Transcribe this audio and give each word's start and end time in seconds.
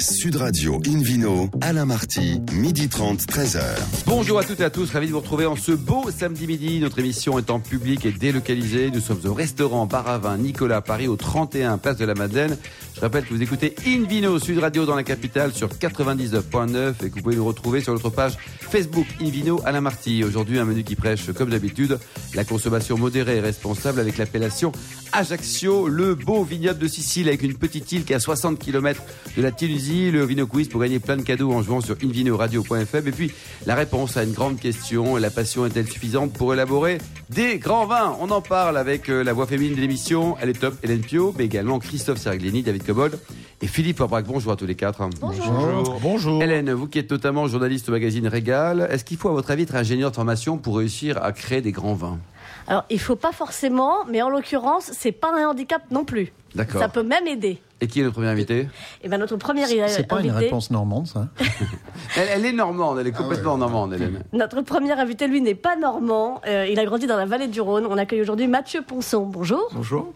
Sud 0.00 0.36
Radio 0.36 0.80
Invino, 0.86 1.50
Alain 1.60 1.84
Marty, 1.84 2.40
midi 2.52 2.88
30, 2.88 3.20
13h. 3.22 3.60
Bonjour 4.06 4.38
à 4.38 4.44
toutes 4.44 4.60
et 4.60 4.64
à 4.64 4.70
tous, 4.70 4.90
ravi 4.92 5.08
de 5.08 5.12
vous 5.12 5.18
retrouver 5.18 5.46
en 5.46 5.56
ce 5.56 5.72
beau 5.72 6.04
samedi 6.16 6.46
midi. 6.46 6.78
Notre 6.78 7.00
émission 7.00 7.36
est 7.36 7.50
en 7.50 7.58
public 7.58 8.06
et 8.06 8.12
délocalisée. 8.12 8.92
Nous 8.92 9.00
sommes 9.00 9.20
au 9.24 9.34
restaurant 9.34 9.86
Baravin 9.86 10.36
Nicolas 10.36 10.82
Paris, 10.82 11.08
au 11.08 11.16
31 11.16 11.78
Place 11.78 11.96
de 11.96 12.04
la 12.04 12.14
Madeleine. 12.14 12.56
Je 12.94 13.00
rappelle 13.00 13.24
que 13.24 13.34
vous 13.34 13.42
écoutez 13.42 13.74
Invino 13.86 14.38
Sud 14.38 14.58
Radio 14.58 14.84
dans 14.84 14.94
la 14.94 15.04
capitale 15.04 15.52
sur 15.52 15.68
99.9 15.68 16.94
et 17.04 17.10
que 17.10 17.14
vous 17.14 17.22
pouvez 17.22 17.36
nous 17.36 17.44
retrouver 17.44 17.80
sur 17.80 17.92
notre 17.92 18.10
page 18.10 18.36
Facebook 18.60 19.06
Invino 19.20 19.60
Alain 19.64 19.80
Marty. 19.80 20.22
Aujourd'hui, 20.22 20.58
un 20.58 20.64
menu 20.64 20.84
qui 20.84 20.96
prêche, 20.96 21.32
comme 21.32 21.50
d'habitude, 21.50 21.98
la 22.34 22.44
consommation 22.44 22.98
modérée 22.98 23.36
et 23.36 23.40
responsable 23.40 23.98
avec 24.00 24.18
l'appellation 24.18 24.72
Ajaccio, 25.12 25.88
le 25.88 26.14
beau 26.14 26.44
vignoble 26.44 26.78
de 26.78 26.88
Sicile 26.88 27.28
avec 27.28 27.42
une 27.42 27.54
petite 27.54 27.90
île 27.92 28.04
qui 28.04 28.12
est 28.12 28.16
à 28.16 28.20
60 28.20 28.58
km 28.58 29.02
de 29.36 29.42
la 29.42 29.50
Tunisie. 29.50 29.87
Le 29.88 30.22
Vino 30.26 30.46
Quiz 30.46 30.68
pour 30.68 30.82
gagner 30.82 30.98
plein 30.98 31.16
de 31.16 31.22
cadeaux 31.22 31.50
en 31.50 31.62
jouant 31.62 31.80
sur 31.80 31.96
invinoradio.fm. 32.02 33.08
Et 33.08 33.10
puis, 33.10 33.32
la 33.64 33.74
réponse 33.74 34.18
à 34.18 34.22
une 34.22 34.32
grande 34.32 34.60
question, 34.60 35.16
la 35.16 35.30
passion 35.30 35.64
est-elle 35.64 35.88
suffisante 35.88 36.34
pour 36.34 36.52
élaborer 36.52 36.98
des 37.30 37.58
grands 37.58 37.86
vins? 37.86 38.14
On 38.20 38.30
en 38.30 38.42
parle 38.42 38.76
avec 38.76 39.08
euh, 39.08 39.24
la 39.24 39.32
voix 39.32 39.46
féminine 39.46 39.74
de 39.74 39.80
l'émission. 39.80 40.36
Elle 40.42 40.50
est 40.50 40.60
top, 40.60 40.74
Hélène 40.82 41.00
Pio, 41.00 41.34
mais 41.38 41.46
également 41.46 41.78
Christophe 41.78 42.18
Serglini, 42.18 42.62
David 42.62 42.84
Cobold 42.84 43.18
et 43.62 43.66
Philippe 43.66 44.02
Aubrac. 44.02 44.26
Bonjour 44.26 44.52
à 44.52 44.56
tous 44.56 44.66
les 44.66 44.74
quatre. 44.74 45.00
Bonjour. 45.20 45.98
Bonjour. 46.02 46.42
Hélène, 46.42 46.70
vous 46.72 46.86
qui 46.86 46.98
êtes 46.98 47.10
notamment 47.10 47.46
journaliste 47.46 47.88
au 47.88 47.92
magazine 47.92 48.26
Régal, 48.28 48.88
est-ce 48.90 49.04
qu'il 49.04 49.16
faut 49.16 49.30
à 49.30 49.32
votre 49.32 49.50
avis 49.50 49.62
être 49.62 49.74
ingénieur 49.74 50.10
de 50.10 50.16
formation 50.16 50.58
pour 50.58 50.76
réussir 50.76 51.22
à 51.22 51.32
créer 51.32 51.62
des 51.62 51.72
grands 51.72 51.94
vins? 51.94 52.18
Alors, 52.66 52.84
il 52.90 53.00
faut 53.00 53.16
pas 53.16 53.32
forcément, 53.32 54.04
mais 54.10 54.20
en 54.20 54.28
l'occurrence, 54.28 54.90
c'est 54.92 55.12
pas 55.12 55.32
un 55.34 55.48
handicap 55.48 55.82
non 55.90 56.04
plus. 56.04 56.30
D'accord. 56.54 56.82
Ça 56.82 56.90
peut 56.90 57.02
même 57.02 57.26
aider. 57.26 57.58
Et 57.80 57.86
qui 57.86 58.00
est 58.00 58.02
le 58.02 58.10
premier 58.10 58.26
invité? 58.26 58.68
Et 59.02 59.08
ben 59.08 59.18
notre 59.18 59.36
première 59.36 59.68
C'est 59.68 60.06
pas 60.06 60.20
une 60.20 60.30
invité, 60.30 60.46
réponse 60.46 60.70
normande, 60.70 61.06
ça. 61.06 61.28
elle, 62.16 62.28
elle 62.32 62.44
est 62.44 62.52
normande, 62.52 62.98
elle 62.98 63.06
est 63.06 63.12
complètement 63.12 63.56
normande, 63.56 63.94
Hélène. 63.94 64.24
notre 64.32 64.62
premier 64.62 64.92
invité, 64.92 65.28
lui, 65.28 65.40
n'est 65.40 65.54
pas 65.54 65.76
normand. 65.76 66.40
Euh, 66.46 66.66
il 66.68 66.78
a 66.80 66.84
grandi 66.84 67.06
dans 67.06 67.16
la 67.16 67.26
vallée 67.26 67.46
du 67.46 67.60
Rhône. 67.60 67.86
On 67.88 67.96
accueille 67.96 68.20
aujourd'hui 68.20 68.48
Mathieu 68.48 68.82
Ponson. 68.82 69.26
Bonjour. 69.26 69.68
Bonjour. 69.72 70.12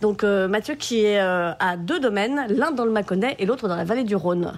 Donc 0.00 0.24
euh, 0.24 0.48
Mathieu 0.48 0.74
qui 0.74 1.04
est 1.04 1.20
euh, 1.20 1.52
à 1.60 1.76
deux 1.76 2.00
domaines, 2.00 2.46
l'un 2.48 2.72
dans 2.72 2.84
le 2.84 2.90
Mâconnais 2.90 3.36
et 3.38 3.46
l'autre 3.46 3.68
dans 3.68 3.76
la 3.76 3.84
vallée 3.84 4.04
du 4.04 4.16
Rhône. 4.16 4.52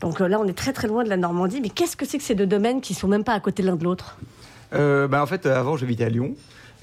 Donc 0.00 0.20
euh, 0.20 0.28
là, 0.28 0.38
on 0.40 0.46
est 0.46 0.56
très 0.56 0.72
très 0.72 0.88
loin 0.88 1.04
de 1.04 1.08
la 1.08 1.16
Normandie. 1.16 1.60
Mais 1.60 1.70
qu'est-ce 1.70 1.96
que 1.96 2.06
c'est 2.06 2.18
que 2.18 2.24
ces 2.24 2.34
deux 2.34 2.46
domaines 2.46 2.80
qui 2.80 2.94
sont 2.94 3.08
même 3.08 3.24
pas 3.24 3.32
à 3.32 3.40
côté 3.40 3.62
l'un 3.62 3.76
de 3.76 3.84
l'autre? 3.84 4.18
Euh, 4.74 5.08
bah, 5.08 5.22
en 5.22 5.26
fait, 5.26 5.46
avant, 5.46 5.76
j'habitais 5.76 6.04
à 6.04 6.08
Lyon. 6.08 6.34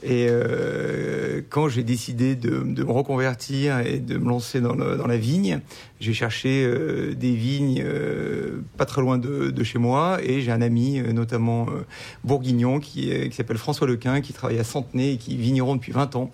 Et 0.05 0.27
euh, 0.29 1.41
quand 1.49 1.69
j'ai 1.69 1.83
décidé 1.83 2.35
de, 2.35 2.49
de 2.63 2.83
me 2.83 2.91
reconvertir 2.91 3.79
et 3.79 3.99
de 3.99 4.17
me 4.17 4.27
lancer 4.27 4.59
dans, 4.59 4.75
le- 4.75 4.97
dans 4.97 5.07
la 5.07 5.15
vigne, 5.17 5.61
j'ai 6.01 6.13
cherché 6.13 6.65
euh, 6.65 7.13
des 7.15 7.33
vignes 7.33 7.81
euh, 7.85 8.61
pas 8.77 8.85
très 8.85 9.01
loin 9.01 9.17
de, 9.17 9.49
de 9.49 9.63
chez 9.63 9.79
moi. 9.79 10.17
Et 10.21 10.41
j'ai 10.41 10.51
un 10.51 10.61
ami, 10.61 10.99
euh, 10.99 11.13
notamment 11.13 11.67
euh, 11.69 11.83
bourguignon, 12.25 12.79
qui, 12.79 13.11
qui 13.29 13.35
s'appelle 13.35 13.57
François 13.57 13.87
Lequin, 13.87 14.19
qui 14.21 14.33
travaille 14.33 14.59
à 14.59 14.63
Centenay 14.65 15.13
et 15.13 15.17
qui 15.17 15.35
est 15.35 15.37
vigneron 15.37 15.75
depuis 15.75 15.93
20 15.93 16.15
ans, 16.17 16.31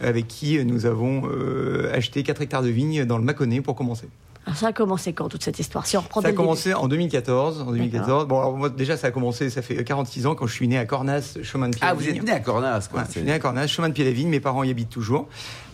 avec 0.00 0.26
qui 0.26 0.62
nous 0.64 0.86
avons 0.86 1.22
euh, 1.30 1.92
acheté 1.94 2.24
4 2.24 2.42
hectares 2.42 2.62
de 2.62 2.68
vignes 2.70 3.04
dans 3.04 3.18
le 3.18 3.24
Mâconnais 3.24 3.60
pour 3.60 3.76
commencer. 3.76 4.08
Alors 4.44 4.56
ça 4.56 4.66
a 4.66 4.72
commencé 4.72 5.12
quand 5.12 5.28
toute 5.28 5.44
cette 5.44 5.60
histoire 5.60 5.86
Si 5.86 5.96
on 5.96 6.00
reprend 6.00 6.20
Ça 6.20 6.26
a 6.26 6.30
début. 6.32 6.42
commencé 6.42 6.74
en 6.74 6.88
2014. 6.88 7.62
En 7.62 7.70
2014. 7.70 8.26
Bon, 8.26 8.40
alors 8.40 8.56
moi, 8.56 8.68
déjà, 8.70 8.96
ça 8.96 9.06
a 9.06 9.10
commencé, 9.12 9.50
ça 9.50 9.62
fait 9.62 9.84
46 9.84 10.26
ans 10.26 10.34
quand 10.34 10.48
je 10.48 10.52
suis 10.52 10.66
né 10.66 10.76
à 10.78 10.84
Cornas, 10.84 11.38
chemin 11.44 11.68
de 11.68 11.76
Ah, 11.80 11.94
vous 11.94 12.08
êtes 12.08 12.20
né 12.24 12.32
à 12.32 12.40
Cornas, 12.40 12.88
quoi. 12.90 13.00
Ouais, 13.00 13.06
je 13.06 13.12
C'est- 13.12 13.18
suis 13.20 13.26
né 13.26 13.32
à 13.32 13.38
Cornas, 13.38 13.68
chemin 13.68 13.88
de 13.88 13.94
Pied-la-Vigne, 13.94 14.28
mes 14.28 14.40
parents 14.40 14.64
y 14.64 14.70
habitent 14.70 14.90
toujours. 14.90 15.28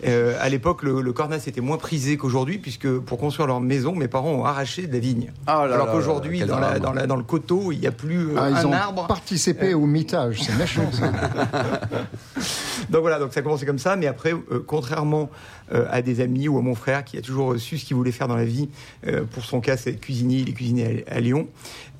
Euh, 0.07 0.37
à 0.41 0.51
l'époque, 0.51 0.83
le, 0.83 1.01
le 1.01 1.13
Cornas 1.15 1.45
était 1.47 1.63
moins 1.63 1.79
prisé 1.79 2.19
qu'aujourd'hui, 2.19 2.59
puisque 2.59 2.89
pour 2.99 3.17
construire 3.19 3.47
leur 3.47 3.61
maison, 3.63 3.95
mes 3.95 4.07
parents 4.07 4.31
ont 4.33 4.45
arraché 4.45 4.87
de 4.87 4.93
la 4.93 4.99
vigne. 4.99 5.33
Là 5.47 5.55
Alors 5.61 5.91
qu'aujourd'hui, 5.91 6.41
dans, 6.41 6.59
la- 6.59 6.69
drame. 6.73 6.79
dans, 6.81 6.93
la- 6.93 7.07
dans 7.07 7.17
le 7.17 7.25
coteau, 7.25 7.73
il 7.73 7.81
n'y 7.81 7.87
a 7.87 7.91
plus 7.93 8.29
euh, 8.29 8.35
Ah, 8.39 8.51
ils 8.51 8.57
un 8.59 8.65
ont 8.67 8.73
arbre. 8.73 9.07
participé 9.07 9.73
au 9.73 9.87
mitage, 9.87 10.43
c'est 10.43 10.55
méchant. 10.59 10.91
ça. 10.93 11.11
Donc 12.91 13.03
voilà, 13.03 13.19
donc 13.19 13.33
ça 13.35 13.41
a 13.41 13.43
commencé 13.43 13.67
comme 13.67 13.79
ça, 13.79 13.97
mais 13.97 14.07
après, 14.07 14.33
euh, 14.33 14.65
contrairement 14.67 15.29
euh, 15.33 15.58
à 15.71 16.03
des 16.03 16.21
amis 16.21 16.49
ou 16.49 16.59
à 16.59 16.63
mon 16.63 16.75
frère 16.75 17.05
qui 17.05 17.17
a 17.19 17.21
toujours 17.21 17.59
su 17.59 17.79
ce 17.79 17.85
qu'il 17.85 17.97
voulait 17.97 18.13
faire 18.13 18.29
dans 18.29 18.37
la 18.37 18.45
vie, 18.45 18.69
euh, 19.07 19.25
pour 19.25 19.45
son 19.45 19.61
cas, 19.61 19.77
c'est 19.77 19.95
cuisinier, 20.01 20.39
il 20.39 20.49
est 20.49 20.53
cuisinier 20.53 21.05
à, 21.09 21.17
à 21.17 21.21
Lyon. 21.21 21.49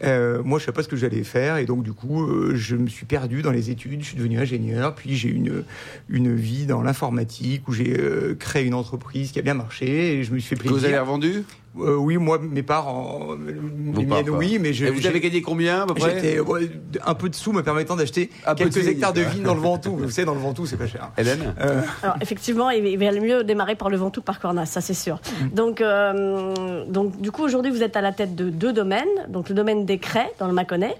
Euh, 0.05 0.43
moi, 0.45 0.59
je 0.59 0.65
savais 0.65 0.77
pas 0.77 0.83
ce 0.83 0.89
que 0.89 0.97
j'allais 0.97 1.25
faire, 1.25 1.57
et 1.57 1.65
donc 1.65 1.83
du 1.83 1.93
coup, 1.93 2.23
euh, 2.23 2.53
je 2.55 2.77
me 2.77 2.89
suis 2.89 3.07
perdu 3.07 3.43
dans 3.43 3.51
les 3.51 3.71
études. 3.71 4.01
Je 4.01 4.07
suis 4.07 4.17
devenu 4.17 4.39
ingénieur, 4.39 4.95
puis 4.95 5.17
j'ai 5.17 5.29
eu 5.29 5.35
une 5.35 5.65
une 6.09 6.35
vie 6.35 6.67
dans 6.67 6.83
l'informatique 6.83 7.67
où 7.69 7.73
j'ai 7.73 7.99
euh, 7.99 8.35
créé 8.39 8.65
une 8.65 8.75
entreprise 8.75 9.33
qui 9.33 9.39
a 9.39 9.43
bien 9.43 9.55
marché, 9.55 10.19
et 10.19 10.25
je 10.25 10.33
me 10.33 10.39
suis 10.39 10.57
fait 10.57 10.69
vous 10.69 10.85
avez 10.85 10.99
revendu 10.99 11.45
Euh, 11.81 11.97
oui, 11.97 12.17
moi, 12.17 12.39
mes 12.39 12.63
parents, 12.63 13.29
euh, 13.33 13.55
Vos 13.93 14.01
les 14.01 14.07
miennes, 14.07 14.31
oui, 14.31 14.59
mais 14.61 14.73
je, 14.73 14.87
Et 14.87 14.91
vous 14.91 15.07
avez 15.07 15.21
gagné 15.21 15.43
combien, 15.43 15.83
à 15.83 15.87
peu 15.87 15.95
près 15.95 16.17
J'étais 16.17 16.41
ouais, 16.41 16.71
un 17.05 17.15
peu 17.15 17.29
de 17.29 17.35
sous 17.35 17.53
me 17.53 17.63
permettant 17.63 17.97
d'acheter 17.97 18.31
quelques 18.57 18.87
hectares 18.87 19.13
de 19.13 19.23
vignes 19.23 19.45
dans 19.45 19.55
le 19.55 19.61
Ventoux. 19.61 19.97
Vous 19.97 20.11
savez, 20.11 20.27
dans 20.27 20.35
le 20.35 20.41
Ventoux, 20.41 20.67
c'est 20.67 20.77
pas 20.77 20.87
cher. 20.87 21.11
Hélène 21.17 21.55
Euh, 21.61 21.83
Alors 22.03 22.17
effectivement, 22.21 22.71
il 22.71 22.99
valait 22.99 23.21
mieux 23.21 23.45
démarrer 23.45 23.75
par 23.75 23.91
le 23.91 23.97
Ventoux 23.97 24.21
que 24.21 24.27
par 24.27 24.41
Cornas, 24.41 24.67
ça 24.67 24.81
c'est 24.81 24.95
sûr. 24.95 25.21
Mm. 25.41 25.49
Donc, 25.55 25.81
euh, 25.81 26.85
donc 26.87 27.21
du 27.21 27.31
coup 27.31 27.43
aujourd'hui 27.43 27.71
vous 27.71 27.83
êtes 27.83 27.97
à 27.97 28.01
la 28.01 28.13
tête 28.13 28.35
de 28.35 28.51
deux 28.51 28.73
domaines, 28.73 29.07
donc 29.29 29.49
le 29.49 29.55
domaine 29.55 29.85
des 29.85 29.99
Craies 29.99 30.33
dans 30.39 30.47
le 30.47 30.53
Mâconnais 30.53 30.97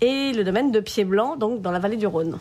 et 0.00 0.32
le 0.32 0.44
domaine 0.44 0.70
de 0.70 0.80
Pied 0.80 1.04
Blanc 1.04 1.36
donc 1.36 1.62
dans 1.62 1.70
la 1.70 1.78
vallée 1.78 1.96
du 1.96 2.06
Rhône. 2.06 2.38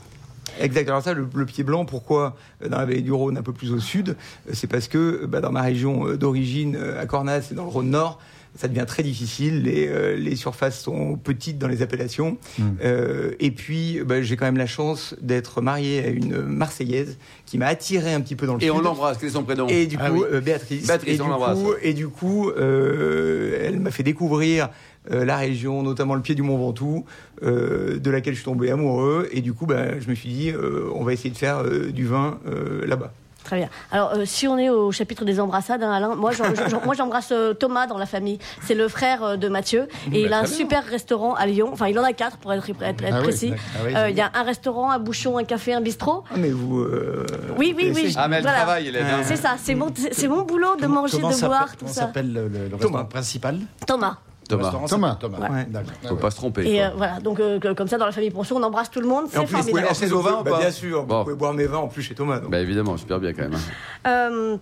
Exact. 0.59 0.87
Alors 0.89 1.01
ça, 1.01 1.13
le, 1.13 1.27
le 1.33 1.45
pied 1.45 1.63
blanc, 1.63 1.85
pourquoi 1.85 2.35
euh, 2.63 2.69
dans 2.69 2.77
la 2.77 2.85
vallée 2.85 3.01
du 3.01 3.11
Rhône, 3.11 3.37
un 3.37 3.41
peu 3.43 3.53
plus 3.53 3.71
au 3.71 3.79
sud 3.79 4.15
Euh, 4.47 4.51
C'est 4.53 4.67
parce 4.67 4.87
que 4.87 4.97
euh, 5.23 5.27
bah, 5.27 5.41
dans 5.41 5.51
ma 5.51 5.61
région 5.61 6.15
d'origine, 6.15 6.77
à 6.99 7.05
Cornas 7.05 7.49
et 7.51 7.55
dans 7.55 7.63
le 7.63 7.69
Rhône 7.69 7.89
Nord, 7.89 8.19
ça 8.55 8.67
devient 8.67 8.85
très 8.87 9.03
difficile. 9.03 9.61
Les, 9.63 9.87
euh, 9.87 10.15
les 10.15 10.35
surfaces 10.35 10.81
sont 10.81 11.15
petites 11.17 11.59
dans 11.59 11.67
les 11.67 11.81
appellations. 11.83 12.37
Euh, 12.83 13.31
et 13.39 13.51
puis, 13.51 13.99
bah, 14.03 14.21
j'ai 14.23 14.35
quand 14.37 14.45
même 14.45 14.57
la 14.57 14.65
chance 14.65 15.15
d'être 15.21 15.61
marié 15.61 16.03
à 16.03 16.07
une 16.07 16.41
Marseillaise 16.41 17.17
qui 17.45 17.57
m'a 17.59 17.67
attiré 17.67 18.11
un 18.13 18.21
petit 18.21 18.35
peu 18.35 18.47
dans 18.47 18.55
le 18.55 18.61
Et 18.63 18.65
sud. 18.65 18.73
on 18.75 18.81
l'embrasse, 18.81 19.17
quel 19.19 19.29
est 19.29 19.33
son 19.33 19.43
prénom? 19.43 19.67
Et 19.67 19.85
du 19.85 19.97
coup, 19.97 20.03
Ah 20.05 20.11
oui. 20.11 20.21
euh, 20.33 20.41
Béatrice. 20.41 20.87
Béatrice, 20.87 21.17
et, 21.17 21.21
on 21.21 21.25
du 21.25 21.29
l'embrasse. 21.29 21.59
coup, 21.59 21.73
et 21.81 21.93
du 21.93 22.07
coup, 22.07 22.49
euh, 22.49 23.59
elle 23.67 23.79
m'a 23.79 23.91
fait 23.91 24.03
découvrir 24.03 24.65
euh, 24.65 24.69
la 25.09 25.37
région, 25.37 25.83
notamment 25.83 26.15
le 26.15 26.21
pied 26.21 26.35
du 26.35 26.41
Mont 26.41 26.57
Ventoux, 26.57 27.05
euh, 27.43 27.97
de 27.99 28.11
laquelle 28.11 28.33
je 28.33 28.39
suis 28.39 28.45
tombé 28.45 28.71
amoureux. 28.71 29.27
Et 29.31 29.41
du 29.41 29.53
coup, 29.53 29.65
bah, 29.65 29.99
je 29.99 30.09
me 30.09 30.15
suis 30.15 30.29
dit, 30.29 30.51
euh, 30.51 30.89
on 30.95 31.03
va 31.03 31.13
essayer 31.13 31.29
de 31.31 31.37
faire 31.37 31.59
euh, 31.59 31.91
du 31.91 32.05
vin 32.05 32.39
euh, 32.47 32.85
là-bas. 32.85 33.11
Très 33.41 33.55
bien. 33.57 33.69
Alors 33.91 34.11
euh, 34.13 34.25
si 34.25 34.47
on 34.47 34.59
est 34.59 34.69
au 34.69 34.91
chapitre 34.91 35.23
des 35.25 35.39
embrassades, 35.39 35.81
hein, 35.81 35.91
Alain, 35.91 36.13
moi 36.13 36.31
j'en- 36.33 36.53
j'en- 36.69 36.83
moi, 36.85 36.93
j'embrasse 36.93 37.29
euh, 37.31 37.53
Thomas 37.53 37.87
dans 37.87 37.97
la 37.97 38.05
famille. 38.05 38.37
C'est 38.61 38.75
le 38.75 38.87
frère 38.89 39.23
euh, 39.23 39.37
de 39.37 39.47
Mathieu 39.47 39.87
et 40.11 40.23
il 40.23 40.33
a 40.33 40.39
un 40.39 40.43
bien. 40.43 40.51
super 40.51 40.83
restaurant 40.85 41.33
à 41.33 41.47
Lyon. 41.47 41.69
Enfin 41.71 41.87
il 41.87 41.97
en 41.97 42.03
a 42.03 42.13
quatre 42.13 42.37
pour 42.37 42.53
être, 42.53 42.69
être, 42.69 42.81
être 43.03 43.15
Ah 43.17 43.21
précis. 43.23 43.53
Ah 43.75 43.79
oui, 43.85 43.95
Euh, 43.95 44.09
Il 44.11 44.17
y 44.17 44.21
a 44.21 44.29
un 44.35 44.43
restaurant, 44.43 44.91
un 44.91 44.99
bouchon, 44.99 45.37
un 45.39 45.45
café, 45.45 45.73
un 45.73 45.81
bistrot. 45.81 46.25
Ah, 46.29 46.35
mais 46.37 46.51
vous. 46.51 46.81
euh, 46.81 47.25
Oui, 47.57 47.73
oui, 47.75 47.91
oui. 47.95 48.13
Ah, 48.17 48.27
mais 48.27 48.35
elle 48.35 48.41
Voilà. 48.43 48.57
travaille, 48.57 48.87
Hélène. 48.89 49.05
hein. 49.05 49.21
C'est 49.23 49.37
ça, 49.37 49.55
c'est 49.57 49.73
mon, 49.73 49.87
c'est 49.95 50.13
c'est 50.13 50.27
mon 50.27 50.43
boulot 50.43 50.75
de 50.79 50.85
manger, 50.85 51.17
Comment 51.19 51.31
de 51.35 51.39
boire, 51.45 51.71
tout 51.71 51.77
Comment 51.79 51.91
ça. 51.93 52.01
s'appelle 52.01 52.31
le, 52.31 52.41
le- 52.49 52.65
le 52.65 52.69
Thomas. 52.71 52.77
restaurant 52.83 53.05
principal? 53.05 53.59
Thomas. 53.87 54.17
Thomas. 54.49 54.71
Thomas. 54.89 55.15
Thomas. 55.15 55.49
Ouais. 55.49 55.67
Faut 56.09 56.15
pas 56.15 56.31
se 56.31 56.35
tromper. 56.35 56.67
Et 56.69 56.83
euh, 56.83 56.89
voilà, 56.97 57.19
donc 57.21 57.39
euh, 57.39 57.59
que- 57.59 57.73
comme 57.73 57.87
ça 57.87 57.97
dans 57.97 58.05
la 58.05 58.11
famille 58.11 58.31
Ponceau, 58.31 58.57
on 58.57 58.63
embrasse 58.63 58.89
tout 58.91 58.99
le 58.99 59.07
monde, 59.07 59.25
Et 59.33 59.37
en 59.37 59.41
c'est 59.41 59.47
plus, 59.47 59.55
vous 59.55 59.61
pouvez 59.69 59.81
formidable. 59.83 59.91
acheter 59.91 60.07
nos 60.09 60.21
vins 60.21 60.39
ou 60.41 60.43
bah, 60.43 60.51
pas 60.51 60.59
Bien 60.59 60.71
sûr, 60.71 61.03
Bon. 61.05 61.19
vous 61.19 61.23
pouvez 61.25 61.35
boire 61.35 61.53
mes 61.53 61.65
vins 61.67 61.77
en 61.77 61.87
plus 61.87 62.01
chez 62.03 62.15
Thomas. 62.15 62.39
donc. 62.39 62.51
Bah 62.51 62.59
évidemment, 62.59 62.97
super 62.97 63.19
bien 63.19 63.31
quand 63.33 63.43
même. 63.43 63.53
hein. 63.53 64.09
Euh, 64.09 64.57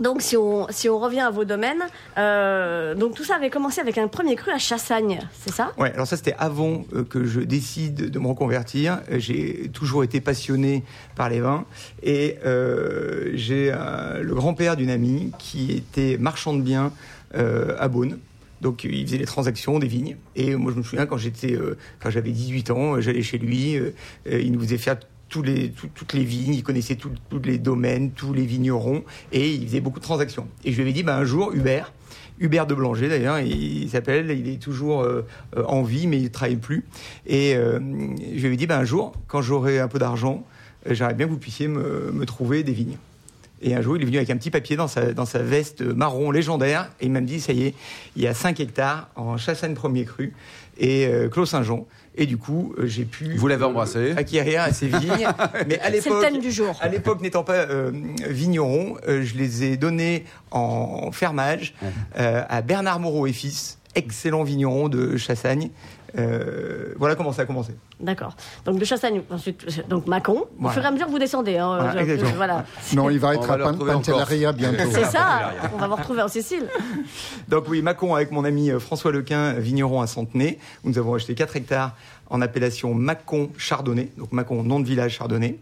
donc 0.00 0.22
si 0.22 0.38
on, 0.38 0.66
si 0.70 0.88
on 0.88 0.98
revient 0.98 1.20
à 1.20 1.30
vos 1.30 1.44
domaines, 1.44 1.82
euh, 2.18 2.94
donc 2.94 3.14
tout 3.14 3.24
ça 3.24 3.36
avait 3.36 3.50
commencé 3.50 3.78
avec 3.80 3.98
un 3.98 4.08
premier 4.08 4.36
cru 4.36 4.50
à 4.50 4.58
Chassagne, 4.58 5.20
c'est 5.38 5.52
ça? 5.52 5.72
Ouais, 5.78 5.92
alors 5.92 6.06
ça 6.06 6.16
c'était 6.16 6.34
avant 6.38 6.84
euh, 6.94 7.04
que 7.04 7.24
je 7.24 7.40
décide 7.40 8.10
de 8.10 8.18
me 8.18 8.26
reconvertir. 8.26 9.00
Euh, 9.10 9.18
J'ai 9.18 9.70
toujours 9.72 10.02
été 10.02 10.20
passionné 10.22 10.82
par 11.14 11.28
les 11.28 11.40
vins 11.40 11.64
et 12.02 12.38
euh, 12.46 13.30
j'ai 13.34 13.70
euh, 13.72 14.22
le 14.22 14.34
grand-père 14.34 14.76
d'une 14.76 14.90
amie 14.90 15.30
qui 15.38 15.72
était 15.72 16.16
marchand 16.18 16.54
de 16.54 16.62
biens 16.62 16.90
euh, 17.34 17.76
à 17.78 17.88
Beaune. 17.88 18.18
Donc 18.62 18.84
il 18.84 19.04
faisait 19.06 19.18
les 19.18 19.26
transactions 19.26 19.78
des 19.78 19.88
vignes 19.88 20.16
et 20.36 20.54
moi 20.54 20.72
je 20.72 20.78
me 20.78 20.82
souviens 20.82 21.04
quand 21.04 21.18
j'étais 21.18 21.52
euh, 21.52 21.76
quand 22.00 22.10
j'avais 22.10 22.30
18 22.30 22.70
ans, 22.70 22.94
euh, 22.96 23.00
j'allais 23.00 23.22
chez 23.22 23.36
lui, 23.36 23.76
euh, 23.76 23.92
euh, 24.28 24.40
il 24.40 24.52
nous 24.52 24.60
faisait 24.60 24.78
faire 24.78 24.96
toutes 25.28 26.12
les 26.12 26.24
vignes, 26.24 26.54
il 26.54 26.62
connaissait 26.62 26.96
tous 26.96 27.10
les 27.42 27.58
domaines, 27.58 28.12
tous 28.12 28.34
les 28.34 28.44
vignerons, 28.44 29.02
et 29.32 29.52
il 29.52 29.66
faisait 29.66 29.80
beaucoup 29.80 29.98
de 29.98 30.04
transactions. 30.04 30.46
Et 30.64 30.72
je 30.72 30.76
lui 30.76 30.82
avais 30.82 30.92
dit, 30.92 31.02
bah, 31.02 31.16
un 31.16 31.24
jour, 31.24 31.52
Hubert, 31.54 31.92
Hubert 32.38 32.66
de 32.66 32.74
Blanger 32.74 33.08
d'ailleurs, 33.08 33.38
il 33.40 33.88
s'appelle, 33.88 34.30
il 34.30 34.48
est 34.48 34.60
toujours 34.60 35.02
euh, 35.02 35.24
euh, 35.56 35.64
en 35.64 35.82
vie, 35.82 36.06
mais 36.06 36.18
il 36.18 36.24
ne 36.24 36.28
travaille 36.28 36.56
plus. 36.56 36.84
Et 37.26 37.54
euh, 37.54 37.78
je 37.78 38.40
lui 38.40 38.46
avais 38.46 38.56
dit, 38.56 38.66
bah, 38.66 38.78
un 38.78 38.84
jour, 38.84 39.12
quand 39.26 39.42
j'aurai 39.42 39.78
un 39.80 39.88
peu 39.88 39.98
d'argent, 39.98 40.44
euh, 40.86 40.94
j'aimerais 40.94 41.14
bien 41.14 41.26
que 41.26 41.32
vous 41.32 41.38
puissiez 41.38 41.68
me 41.68 42.24
trouver 42.24 42.62
des 42.62 42.72
vignes. 42.72 42.98
Et 43.62 43.74
un 43.74 43.80
jour, 43.82 43.96
il 43.96 44.02
est 44.02 44.06
venu 44.06 44.16
avec 44.16 44.30
un 44.30 44.36
petit 44.36 44.50
papier 44.50 44.76
dans 44.76 44.88
sa, 44.88 45.12
dans 45.12 45.24
sa 45.24 45.38
veste 45.38 45.82
marron 45.82 46.30
légendaire. 46.30 46.90
Et 47.00 47.06
il 47.06 47.12
m'a 47.12 47.20
dit, 47.20 47.40
ça 47.40 47.52
y 47.52 47.66
est, 47.66 47.74
il 48.16 48.22
y 48.22 48.26
a 48.26 48.34
5 48.34 48.58
hectares 48.60 49.08
en 49.16 49.36
Chassagne 49.36 49.74
premier 49.74 50.04
cru 50.04 50.32
et 50.78 51.06
euh, 51.06 51.28
Clos 51.28 51.46
Saint-Jean. 51.46 51.86
Et 52.14 52.26
du 52.26 52.36
coup, 52.36 52.74
euh, 52.78 52.86
j'ai 52.86 53.04
pu. 53.04 53.34
Vous 53.36 53.48
l'avez 53.48 53.64
embrassé? 53.64 54.12
Acquérir 54.16 54.66
ces 54.74 54.86
vignes. 54.88 55.28
Mais 55.66 55.78
à 55.80 55.84
C'est 55.84 55.90
le 55.90 55.96
l'époque. 55.96 56.20
thème 56.22 56.40
du 56.40 56.50
jour. 56.50 56.76
À 56.80 56.88
l'époque, 56.88 57.20
n'étant 57.22 57.44
pas 57.44 57.54
euh, 57.54 57.90
vigneron, 58.28 58.96
euh, 59.08 59.22
je 59.24 59.34
les 59.36 59.62
ai 59.64 59.76
donnés 59.76 60.24
en 60.50 61.10
fermage 61.12 61.74
euh, 62.18 62.42
à 62.48 62.60
Bernard 62.62 63.00
Moreau 63.00 63.26
et 63.26 63.32
fils, 63.32 63.78
excellent 63.94 64.42
vigneron 64.42 64.88
de 64.88 65.16
Chassagne. 65.16 65.70
Euh, 66.18 66.92
voilà 66.98 67.14
comment 67.14 67.32
ça 67.32 67.42
a 67.42 67.44
commencé. 67.46 67.72
D'accord. 68.00 68.36
Donc 68.64 68.78
de 68.78 68.84
Chassagne, 68.84 69.22
ensuite 69.30 69.88
donc 69.88 70.06
Mâcon. 70.06 70.42
Au 70.42 70.48
Voilà. 70.58 70.74
fur 70.74 70.82
et 70.82 70.86
à 70.86 70.90
mesure 70.90 71.06
que 71.06 71.10
vous 71.12 71.18
descendez. 71.18 71.56
hein, 71.56 71.76
Voilà, 71.76 71.92
je- 71.92 71.98
exactement. 71.98 72.36
voilà. 72.36 72.64
Non, 72.94 73.10
il 73.10 73.18
va 73.18 73.34
être 73.34 73.50
à 73.50 73.58
Pantelleria 73.58 74.52
bientôt. 74.52 74.84
C'est 74.90 75.04
ça. 75.04 75.52
On 75.74 75.78
va 75.78 75.86
vous 75.88 75.96
retrouver 75.96 76.22
en 76.22 76.28
Sicile. 76.28 76.66
Donc 77.48 77.64
oui, 77.68 77.82
Mâcon 77.82 78.14
avec 78.14 78.30
mon 78.30 78.44
ami 78.44 78.70
euh, 78.70 78.78
François 78.78 79.12
Lequin, 79.12 79.52
vigneron 79.54 80.00
à 80.00 80.06
Centenay. 80.06 80.58
où 80.84 80.88
Nous 80.90 80.98
avons 80.98 81.14
acheté 81.14 81.34
4 81.34 81.56
hectares 81.56 81.92
en 82.32 82.40
appellation 82.40 82.94
Mâcon 82.94 83.50
Chardonnay, 83.58 84.08
donc 84.16 84.32
Mâcon 84.32 84.62
nom 84.64 84.80
de 84.80 84.86
village 84.86 85.12
Chardonnay. 85.18 85.58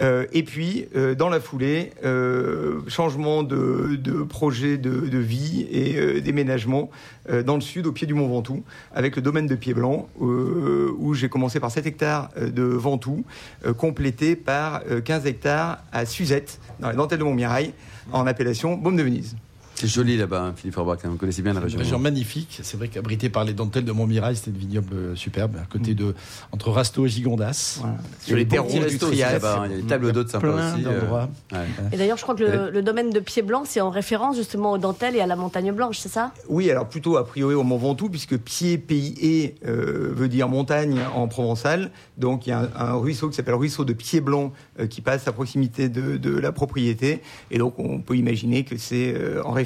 Euh, 0.00 0.26
et 0.32 0.44
puis, 0.44 0.86
euh, 0.96 1.14
dans 1.14 1.28
la 1.28 1.40
foulée, 1.40 1.92
euh, 2.04 2.80
changement 2.88 3.42
de, 3.42 3.98
projet 4.28 4.78
de, 4.78 4.90
de 4.90 5.18
vie 5.18 5.66
et 5.70 6.20
déménagement 6.20 6.90
dans 7.44 7.54
le 7.54 7.60
sud, 7.60 7.86
au 7.86 7.92
pied 7.92 8.06
du 8.06 8.14
Mont 8.14 8.28
Ventoux, 8.28 8.62
avec 8.94 9.16
le 9.16 9.22
domaine 9.22 9.46
de 9.46 9.54
Pied-Blanc, 9.54 10.08
euh, 10.20 10.92
où 10.98 11.14
j'ai 11.14 11.28
commencé 11.28 11.58
par 11.58 11.70
7 11.70 11.86
hectares 11.86 12.30
de 12.36 12.62
Ventoux, 12.62 13.24
complété 13.76 14.36
par 14.36 14.82
euh, 14.90 15.00
15 15.00 15.26
hectares 15.26 15.78
à 15.92 16.06
Suzette, 16.06 16.60
dans 16.80 16.90
les 16.90 16.96
dentelles 16.96 17.18
de 17.18 17.24
Montmirail, 17.24 17.72
en 18.12 18.26
appellation 18.26 18.76
Baume 18.76 18.96
de 18.96 19.02
Venise. 19.02 19.36
C'est 19.76 19.88
joli 19.88 20.16
là-bas, 20.16 20.40
hein, 20.42 20.54
Philippe 20.56 20.74
Forbach. 20.74 20.98
hein, 21.04 21.08
Vous 21.10 21.16
connaissez 21.16 21.42
bien 21.42 21.52
la 21.52 21.60
région. 21.60 21.78
Une 21.78 21.84
région 21.84 21.98
magnifique. 21.98 22.60
C'est 22.62 22.76
vrai 22.76 22.88
qu'abrité 22.88 23.28
par 23.28 23.44
les 23.44 23.52
dentelles 23.54 23.84
de 23.84 23.92
Montmirail, 23.92 24.36
c'était 24.36 24.52
une 24.52 24.56
vignoble 24.56 24.94
euh, 24.94 25.16
superbe, 25.16 25.56
à 25.60 25.66
côté 25.66 25.94
de, 25.94 26.14
entre 26.52 26.70
Rasteau 26.70 27.06
et 27.06 27.08
Gigondas. 27.08 27.78
Voilà. 27.80 27.96
Sur 28.20 28.36
a 28.36 28.38
les 28.38 28.46
terres 28.46 28.64
du 28.64 28.98
Trias. 28.98 29.40
hein. 29.44 29.62
Il 29.66 29.72
y 29.72 29.74
a 29.74 29.80
des 29.82 29.86
tables 29.86 30.12
d'hôtes 30.12 30.28
sympas 30.30 30.46
Plein 30.52 30.74
aussi. 30.74 30.84
euh, 30.86 31.10
ouais. 31.52 31.58
Et 31.92 31.96
d'ailleurs, 31.96 32.16
je 32.16 32.22
crois 32.22 32.36
que 32.36 32.44
le, 32.44 32.70
le 32.70 32.82
domaine 32.82 33.10
de 33.10 33.18
Pied 33.20 33.42
Blanc, 33.42 33.64
c'est 33.66 33.80
en 33.80 33.90
référence 33.90 34.36
justement 34.36 34.72
aux 34.72 34.78
dentelles 34.78 35.16
et 35.16 35.20
à 35.20 35.26
la 35.26 35.36
montagne 35.36 35.72
blanche, 35.72 35.98
c'est 35.98 36.08
ça? 36.08 36.32
Oui, 36.48 36.70
alors 36.70 36.88
plutôt 36.88 37.16
a 37.16 37.26
priori 37.26 37.54
au 37.56 37.64
Mont 37.64 37.76
Ventoux, 37.76 38.08
puisque 38.08 38.36
pied, 38.38 38.78
pays 38.78 39.14
et 39.20 39.56
euh, 39.66 40.12
veut 40.14 40.28
dire 40.28 40.48
montagne 40.48 41.00
en 41.16 41.26
provençal. 41.26 41.90
Donc 42.16 42.46
il 42.46 42.50
y 42.50 42.52
a 42.52 42.60
un, 42.60 42.70
un 42.76 42.94
ruisseau 42.94 43.28
qui 43.28 43.34
s'appelle 43.34 43.54
ruisseau 43.54 43.84
de 43.84 43.92
Pied 43.92 44.20
Blanc 44.20 44.52
euh, 44.78 44.86
qui 44.86 45.00
passe 45.00 45.26
à 45.26 45.32
proximité 45.32 45.88
de, 45.88 46.16
de 46.16 46.38
la 46.38 46.52
propriété. 46.52 47.20
Et 47.50 47.58
donc 47.58 47.74
on 47.78 48.00
peut 48.00 48.16
imaginer 48.16 48.64
que 48.64 48.76
c'est 48.76 49.12
euh, 49.14 49.42
en 49.44 49.50
référence 49.50 49.63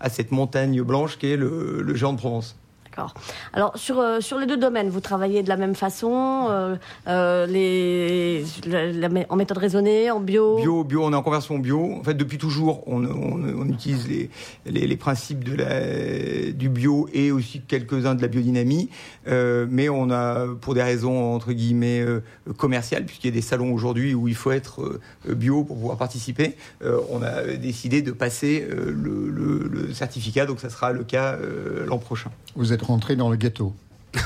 à 0.00 0.08
cette 0.08 0.30
montagne 0.30 0.82
blanche 0.82 1.18
qui 1.18 1.32
est 1.32 1.36
le, 1.36 1.82
le 1.82 1.94
géant 1.94 2.12
de 2.12 2.18
Provence. 2.18 2.56
D'accord. 2.94 3.14
Alors 3.54 3.72
sur 3.78 4.00
euh, 4.00 4.20
sur 4.20 4.38
les 4.38 4.44
deux 4.44 4.58
domaines, 4.58 4.90
vous 4.90 5.00
travaillez 5.00 5.42
de 5.42 5.48
la 5.48 5.56
même 5.56 5.74
façon, 5.74 6.48
euh, 6.50 6.76
euh, 7.08 7.46
les 7.46 8.44
la- 8.66 8.92
la 8.92 9.08
mé- 9.08 9.24
en 9.30 9.36
méthode 9.36 9.56
raisonnée, 9.56 10.10
en 10.10 10.20
bio? 10.20 10.56
Bio, 10.58 10.84
bio, 10.84 11.02
on 11.04 11.12
est 11.12 11.16
en 11.16 11.22
conversion 11.22 11.58
bio. 11.58 11.90
En 11.98 12.02
fait, 12.04 12.12
depuis 12.12 12.36
toujours, 12.36 12.86
on, 12.86 13.02
on- 13.06 13.60
on 13.60 13.66
utilise 13.68 14.06
les, 14.08 14.28
les, 14.66 14.86
les 14.86 14.96
principes 14.98 15.42
de 15.42 15.54
la, 15.56 16.52
du 16.52 16.68
bio 16.68 17.08
et 17.14 17.32
aussi 17.32 17.62
quelques-uns 17.62 18.14
de 18.14 18.20
la 18.20 18.28
biodynamie. 18.28 18.90
Euh, 19.26 19.66
mais 19.70 19.88
on 19.88 20.10
a, 20.10 20.46
pour 20.60 20.74
des 20.74 20.82
raisons 20.82 21.34
entre 21.34 21.52
guillemets 21.52 22.00
euh, 22.00 22.20
commerciales, 22.58 23.06
puisqu'il 23.06 23.28
y 23.28 23.30
a 23.30 23.34
des 23.34 23.40
salons 23.40 23.72
aujourd'hui 23.72 24.12
où 24.14 24.28
il 24.28 24.34
faut 24.34 24.50
être 24.50 24.82
euh, 24.82 25.34
bio 25.34 25.64
pour 25.64 25.76
pouvoir 25.76 25.96
participer, 25.96 26.56
euh, 26.84 26.98
on 27.10 27.22
a 27.22 27.42
décidé 27.56 28.02
de 28.02 28.12
passer 28.12 28.66
euh, 28.70 28.90
le, 28.94 29.30
le- 29.30 29.68
le 29.86 29.94
certificat. 29.94 30.44
Donc, 30.44 30.60
ça 30.60 30.68
sera 30.68 30.92
le 30.92 31.04
cas 31.04 31.36
euh, 31.40 31.86
l'an 31.86 31.96
prochain. 31.96 32.30
Vous 32.54 32.74
êtes 32.74 32.81
rentré 32.82 33.16
dans 33.16 33.30
le 33.30 33.36
ghetto. 33.36 33.74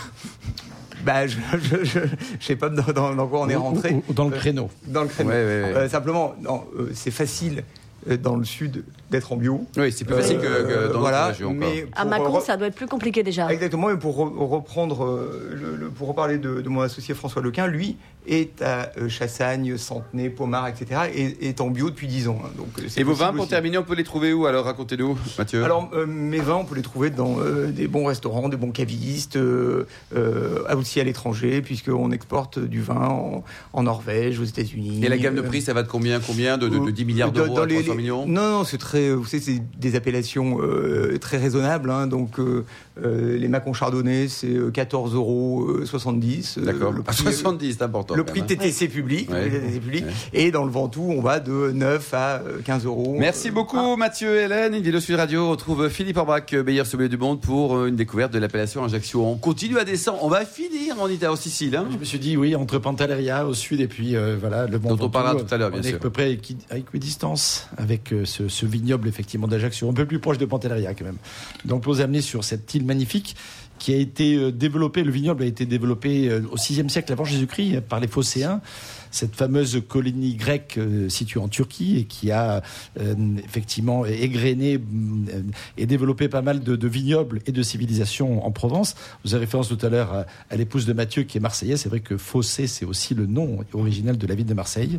Bah, 1.05 1.25
je, 1.29 1.37
je, 1.62 1.85
je, 1.85 2.00
je 2.41 2.44
sais 2.44 2.56
pas 2.56 2.69
dans, 2.69 2.82
dans, 2.93 3.14
dans 3.14 3.29
quoi 3.29 3.43
on 3.43 3.49
est 3.49 3.55
rentré. 3.55 3.93
ou- 3.93 4.03
ou 4.08 4.12
dans 4.12 4.29
le 4.29 4.35
Euh, 4.35 4.38
créneau. 4.38 4.70
Dans 4.88 5.03
le 5.03 5.08
créneau. 5.08 5.31
Ouais, 5.31 5.37
ouais, 5.37 5.62
ouais. 5.62 5.73
Euh, 5.76 5.88
simplement, 5.88 6.35
euh, 6.49 6.91
c'est 6.94 7.12
facile 7.12 7.62
euh, 8.11 8.17
dans 8.17 8.35
le 8.35 8.44
sud 8.44 8.82
d'être 9.11 9.32
en 9.32 9.37
bio. 9.37 9.64
Oui, 9.76 9.93
c'est 9.93 10.05
plus 10.05 10.14
facile 10.14 10.38
que, 10.38 10.43
que 10.43 10.49
Euh, 10.73 10.93
dans 10.93 11.00
voilà, 11.00 11.26
région. 11.29 11.53
mais 11.53 11.87
À 11.94 12.05
re- 12.05 12.44
ça 12.44 12.56
doit 12.56 12.67
être 12.67 12.75
plus 12.75 12.87
compliqué 12.88 13.23
déjà. 13.23 13.50
Exactement, 13.53 13.91
et 13.91 13.97
pour 13.97 14.17
re- 14.19 14.49
reprendre, 14.49 15.05
euh, 15.05 15.50
le, 15.55 15.76
le- 15.76 15.88
pour 15.91 16.08
reparler 16.08 16.38
de, 16.38 16.61
de 16.61 16.69
mon 16.69 16.81
associé 16.81 17.14
François 17.14 17.41
Lequin, 17.43 17.67
lui 17.67 17.97
est 18.29 18.61
à 18.62 18.91
euh, 18.99 19.08
Chassagne, 19.08 19.76
Centenay, 19.76 20.31
Pomard, 20.31 20.67
etc., 20.67 21.03
et 21.14 21.49
est 21.49 21.61
en 21.61 21.70
bio 21.70 21.91
depuis 21.91 22.08
10 22.08 22.26
ans. 22.26 22.38
hein, 22.44 22.49
donc, 22.58 22.67
Et 22.97 23.05
vos 23.05 23.12
vins, 23.14 23.31
pour 23.32 23.43
aussi. 23.43 23.50
terminer, 23.50 23.79
on 23.79 23.85
peut 23.85 23.94
les 23.94 24.03
trouver 24.03 24.32
où 24.32 24.47
Alors 24.47 24.64
racontez-nous, 24.64 25.17
Mathieu? 25.38 25.62
Alors, 25.64 25.88
euh, 25.94 26.06
mes 26.06 26.41
vins, 26.41 26.56
on 26.56 26.64
peut 26.64 26.75
les 26.75 26.82
trouver 26.82 27.11
dans 27.11 27.37
euh, 27.38 27.69
des 27.70 27.87
bons 27.87 28.06
restaurants, 28.06 28.49
des 28.49 28.56
bons 28.56 28.73
cavistes, 28.73 29.37
euh, 29.37 29.87
euh, 30.17 30.64
aussi 30.76 31.00
à 31.00 31.05
l'étranger, 31.05 31.62
puisqu'on 31.62 32.11
exporte 32.11 32.59
du 32.59 32.82
vin 32.82 33.06
en, 33.09 33.44
en 33.73 33.82
Norvège, 33.85 34.41
aux 34.41 34.44
États-Unis. 34.44 35.05
Et 35.05 35.09
la 35.09 35.19
gamme 35.19 35.37
de 35.37 35.43
prix, 35.43 35.62
ça 35.62 35.73
va 35.73 35.85
de 35.85 35.88
combien 35.88 36.19
Combien? 36.19 36.59
De, 36.59 36.69
de- 36.69 36.79
de 36.81 36.91
10 36.91 37.05
milliards 37.05 37.31
d'euros 37.32 37.55
dans 37.55 37.62
à 37.62 37.67
les- 37.67 37.75
300 37.76 37.93
les- 37.93 37.97
millions? 37.97 38.26
Non, 38.26 38.50
non, 38.50 38.64
c'est 38.64 38.79
très, 38.79 38.95
vous 39.14 39.25
savez, 39.25 39.43
c'est 39.43 39.62
des 39.78 39.96
appellations 39.96 40.58
euh, 40.60 41.16
très 41.20 41.37
raisonnables. 41.38 41.90
hein, 41.90 42.06
donc, 42.06 42.38
euh, 42.38 42.64
euh, 43.02 43.37
les 43.38 43.48
Macon 43.48 43.72
Chardonnay, 43.72 44.28
c'est 44.28 44.46
euh, 44.48 44.70
14,70 44.70 45.14
euros. 45.14 45.66
euh, 45.70 45.84
D'accord. 46.64 46.93
le 46.93 47.00
À 47.00 47.04
prix, 47.04 47.16
70, 47.25 47.72
c'est 47.78 47.82
important. 47.82 48.14
le 48.14 48.25
prix 48.25 48.40
hein. 48.40 48.44
TTC 48.48 48.88
public. 48.88 49.31
Ouais. 49.31 49.48
TTC 49.50 49.81
public. 49.81 50.04
Ouais. 50.06 50.12
Et 50.32 50.50
dans 50.50 50.64
le 50.64 50.70
Ventoux, 50.70 51.06
on 51.10 51.20
va 51.20 51.40
de 51.40 51.70
9 51.72 52.14
à 52.14 52.37
euh, 52.46 52.58
15 52.64 52.87
euros. 52.87 53.16
Merci 53.19 53.48
Euh, 53.48 53.52
beaucoup 53.52 53.96
Mathieu 53.96 54.34
et 54.37 54.44
Hélène. 54.44 54.75
Une 54.75 54.82
vidéo 54.82 55.00
sur 55.00 55.16
Radio 55.19 55.50
retrouve 55.50 55.88
Philippe 55.88 56.16
Orbach, 56.16 56.52
meilleur 56.64 56.87
sommelier 56.87 57.08
du 57.08 57.19
monde, 57.19 57.40
pour 57.40 57.76
euh, 57.76 57.87
une 57.88 57.96
découverte 57.96 58.32
de 58.32 58.38
l'appellation 58.38 58.84
Ajaccio. 58.84 59.22
On 59.25 59.37
continue 59.37 59.78
à 59.78 59.84
descendre. 59.84 60.19
On 60.22 60.28
va 60.28 60.44
finir 60.44 61.00
en 61.00 61.08
Italie, 61.08 61.32
en 61.32 61.37
Sicile. 61.37 61.76
hein. 61.76 61.87
Je 61.92 61.99
me 61.99 62.04
suis 62.04 62.19
dit, 62.19 62.37
oui, 62.37 62.54
entre 62.56 62.78
Pantelleria 62.78 63.46
au 63.46 63.54
sud 63.54 63.81
et 63.81 63.88
puis 63.88 64.16
euh, 64.16 64.37
voilà, 64.40 64.66
le 64.66 64.78
Mont 64.78 64.88
Dont 64.90 64.94
on 64.94 64.96
Ventoux, 64.96 65.10
parlera 65.10 65.34
tout 65.34 65.54
à 65.54 65.58
l'heure, 65.58 65.70
bien 65.70 65.81
on 65.81 65.82
est 65.82 65.88
sûr. 65.88 65.96
à 65.96 66.00
peu 66.00 66.10
près 66.10 66.38
à 66.70 66.76
équidistance 66.78 67.69
avec 67.76 68.12
euh, 68.12 68.25
ce, 68.25 68.49
ce 68.49 68.64
vignoble 68.66 68.86
effectivement 69.06 69.49
d'Ajaccio, 69.49 69.88
un 69.88 69.93
peu 69.93 70.06
plus 70.06 70.19
proche 70.19 70.38
de 70.38 70.47
Pantelleria 70.47 70.94
quand 70.94 71.05
même. 71.05 71.19
Donc, 71.65 71.85
vous 71.85 72.00
amener 72.00 72.21
sur 72.21 72.44
cette 72.44 72.75
île 72.75 72.85
magnifique 72.85 73.37
qui 73.87 73.94
a 73.94 73.99
été 73.99 74.35
euh, 74.35 74.50
développée, 74.50 75.05
le 75.05 75.12
vignoble 75.12 75.44
a 75.44 75.47
été 75.47 75.65
développé 75.65 76.29
euh, 76.29 76.43
au 76.50 76.56
VIe 76.56 76.91
siècle 76.91 77.12
avant 77.12 77.25
Jésus-Christ 77.25 77.83
par 77.83 78.00
les 78.00 78.09
Phocéens, 78.09 78.61
cette 79.12 79.37
fameuse 79.37 79.81
colonie 79.87 80.35
grecque 80.35 80.75
euh, 80.77 81.09
située 81.09 81.38
en 81.38 81.47
Turquie 81.47 81.99
et 81.99 82.05
qui 82.05 82.33
a 82.33 82.65
effectivement 83.44 84.05
égrené 84.05 84.81
et 85.79 85.87
développé 85.87 86.29
pas 86.29 86.43
mal 86.43 86.65
de, 86.65 86.88
vignobles 86.88 87.41
et 87.47 87.53
de 87.53 87.62
civilisations 87.62 88.44
en 88.44 88.50
Provence. 88.50 88.97
Vous 89.25 89.35
avez 89.35 89.44
référence 89.44 89.69
tout 89.69 89.79
à 89.87 89.88
l'heure 89.88 90.27
à, 90.50 90.56
l'épouse 90.56 90.85
de 90.85 90.93
Mathieu 90.93 91.23
qui 91.23 91.38
est 91.38 91.41
marseillaise. 91.41 91.81
C'est 91.81 91.88
vrai 91.88 92.00
que 92.00 92.17
Fossé, 92.17 92.67
c'est 92.67 92.85
aussi 92.85 93.15
le 93.15 93.27
nom 93.27 93.61
original 93.73 94.19
de 94.19 94.27
la 94.27 94.35
ville 94.35 94.47
de 94.47 94.55
Marseille. 94.55 94.99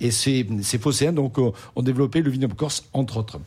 Et 0.00 0.10
ces, 0.10 0.44
ces 0.62 0.78
Phocéens 0.78 1.12
donc, 1.12 1.38
ont 1.38 1.82
développé 1.82 2.20
le 2.20 2.30
vignoble 2.30 2.54
corse, 2.56 2.84
entre 2.92 3.18
autres. 3.18 3.38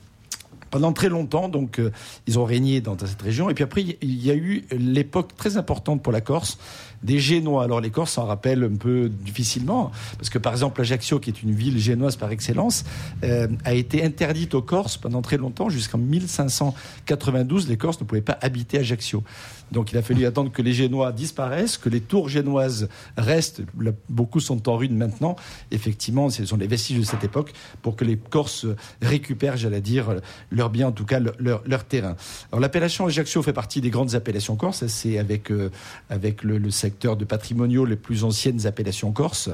Pendant 0.72 0.94
très 0.94 1.10
longtemps, 1.10 1.50
donc, 1.50 1.80
euh, 1.80 1.92
ils 2.28 2.40
ont 2.40 2.46
régné 2.46 2.82
dans 2.82 2.98
cette 2.98 3.22
région. 3.22 3.50
Et 3.50 3.54
puis 3.54 3.64
après, 3.64 3.84
il 4.02 4.26
y 4.26 4.32
a 4.32 4.36
eu 4.36 4.66
l'époque 4.72 5.36
très 5.36 5.58
importante 5.58 6.04
pour 6.04 6.14
la 6.14 6.22
Corse 6.22 6.58
des 7.04 7.20
Génois. 7.20 7.64
Alors 7.64 7.82
les 7.82 7.90
Corses 7.90 8.14
s'en 8.14 8.26
rappellent 8.26 8.64
un 8.64 8.76
peu 8.76 9.10
difficilement, 9.10 9.92
parce 10.18 10.30
que 10.30 10.38
par 10.38 10.54
exemple 10.54 10.82
Ajaccio, 10.82 11.20
qui 11.20 11.30
est 11.30 11.44
une 11.44 11.54
ville 11.54 11.80
génoise 11.80 12.16
par 12.16 12.32
excellence, 12.32 12.84
euh, 13.24 13.48
a 13.66 13.74
été 13.74 14.04
interdite 14.04 14.54
aux 14.56 14.62
Corses 14.62 14.98
pendant 14.98 15.22
très 15.22 15.38
longtemps, 15.38 15.70
jusqu'en 15.70 15.98
1592. 15.98 17.68
Les 17.68 17.78
Corses 17.78 18.00
ne 18.02 18.06
pouvaient 18.06 18.22
pas 18.22 18.38
habiter 18.42 18.80
Ajaccio. 18.80 19.24
Donc 19.72 19.92
il 19.92 19.98
a 19.98 20.02
fallu 20.02 20.26
attendre 20.26 20.52
que 20.52 20.62
les 20.62 20.74
Génois 20.74 21.12
disparaissent, 21.12 21.78
que 21.78 21.90
les 21.90 22.00
tours 22.00 22.30
génoises 22.30 22.88
restent. 23.18 23.62
Beaucoup 24.08 24.40
sont 24.40 24.70
en 24.70 24.78
ruine 24.78 24.96
maintenant. 24.96 25.36
Effectivement, 25.72 26.30
ce 26.30 26.46
sont 26.46 26.56
les 26.56 26.68
vestiges 26.68 27.00
de 27.00 27.04
cette 27.04 27.26
époque 27.26 27.52
pour 27.82 27.98
que 27.98 28.06
les 28.06 28.16
Corses 28.16 28.66
récupèrent, 29.02 29.58
j'allais 29.58 29.82
dire, 29.82 30.16
leurs 30.52 30.70
biens, 30.70 30.88
en 30.88 30.92
tout 30.94 31.04
cas 31.04 31.20
leur 31.20 31.84
terrain. 31.84 32.16
Alors 32.52 32.62
l'appellation 32.62 33.06
Ajaccio 33.06 33.42
fait 33.44 33.54
partie 33.54 33.82
des 33.82 33.90
grandes 33.90 34.16
appellations 34.16 34.56
corses. 34.56 34.86
C'est 34.88 35.18
avec, 35.18 35.52
euh, 35.52 35.70
avec 36.10 36.44
le, 36.44 36.58
le, 36.58 36.72
de 36.90 37.26
patrimoniaux 37.26 37.86
les 37.86 37.96
plus 37.96 38.24
anciennes 38.24 38.66
appellations 38.66 39.12
corses. 39.12 39.50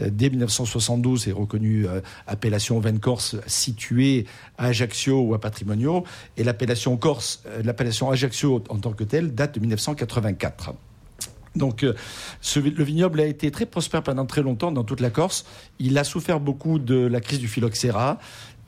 Euh, 0.00 0.10
dès 0.10 0.30
1972, 0.30 1.28
est 1.28 1.32
reconnue 1.32 1.86
euh, 1.86 2.00
appellation 2.26 2.78
vin 2.80 2.96
corse 2.98 3.36
située 3.46 4.26
à 4.56 4.66
Ajaccio 4.66 5.20
ou 5.20 5.34
à 5.34 5.40
patrimoniaux. 5.40 6.04
Et 6.36 6.44
l'appellation 6.44 6.96
corse, 6.96 7.42
euh, 7.46 7.62
l'appellation 7.64 8.10
Ajaccio 8.10 8.62
en 8.68 8.78
tant 8.78 8.92
que 8.92 9.04
telle 9.04 9.34
date 9.34 9.54
de 9.54 9.60
1984. 9.60 10.74
Donc, 11.58 11.82
euh, 11.82 11.94
ce- 12.40 12.60
le 12.60 12.84
vignoble 12.84 13.20
a 13.20 13.26
été 13.26 13.50
très 13.50 13.66
prospère 13.66 14.02
pendant 14.02 14.24
très 14.26 14.42
longtemps 14.42 14.72
dans 14.72 14.84
toute 14.84 15.00
la 15.00 15.10
Corse. 15.10 15.44
Il 15.78 15.98
a 15.98 16.04
souffert 16.04 16.40
beaucoup 16.40 16.78
de 16.78 16.94
la 16.96 17.20
crise 17.20 17.38
du 17.40 17.48
phylloxéra. 17.48 18.18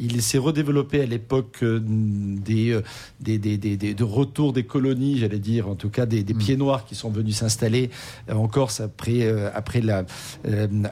Il 0.03 0.23
s'est 0.23 0.39
redéveloppé 0.39 1.03
à 1.03 1.07
l'époque 1.07 1.59
euh, 1.63 1.79
des, 1.85 2.71
euh, 2.71 2.83
des, 3.21 3.39
des, 3.39 3.59
des, 3.59 3.77
des- 3.77 3.93
de 3.95 4.05
retour 4.05 4.53
des 4.55 4.65
colonies, 4.65 5.19
j'allais 5.19 5.39
dire, 5.39 5.69
en 5.69 5.75
tout 5.75 5.91
cas 5.91 6.07
des, 6.07 6.23
des 6.23 6.33
pieds 6.35 6.57
noirs 6.57 6.87
qui 6.87 6.95
sont 6.95 7.11
venus 7.11 7.37
s'installer 7.37 7.91
en 8.33 8.49
Corse 8.49 8.81
après, 8.81 9.29
après, 9.55 9.83
la, 9.83 10.05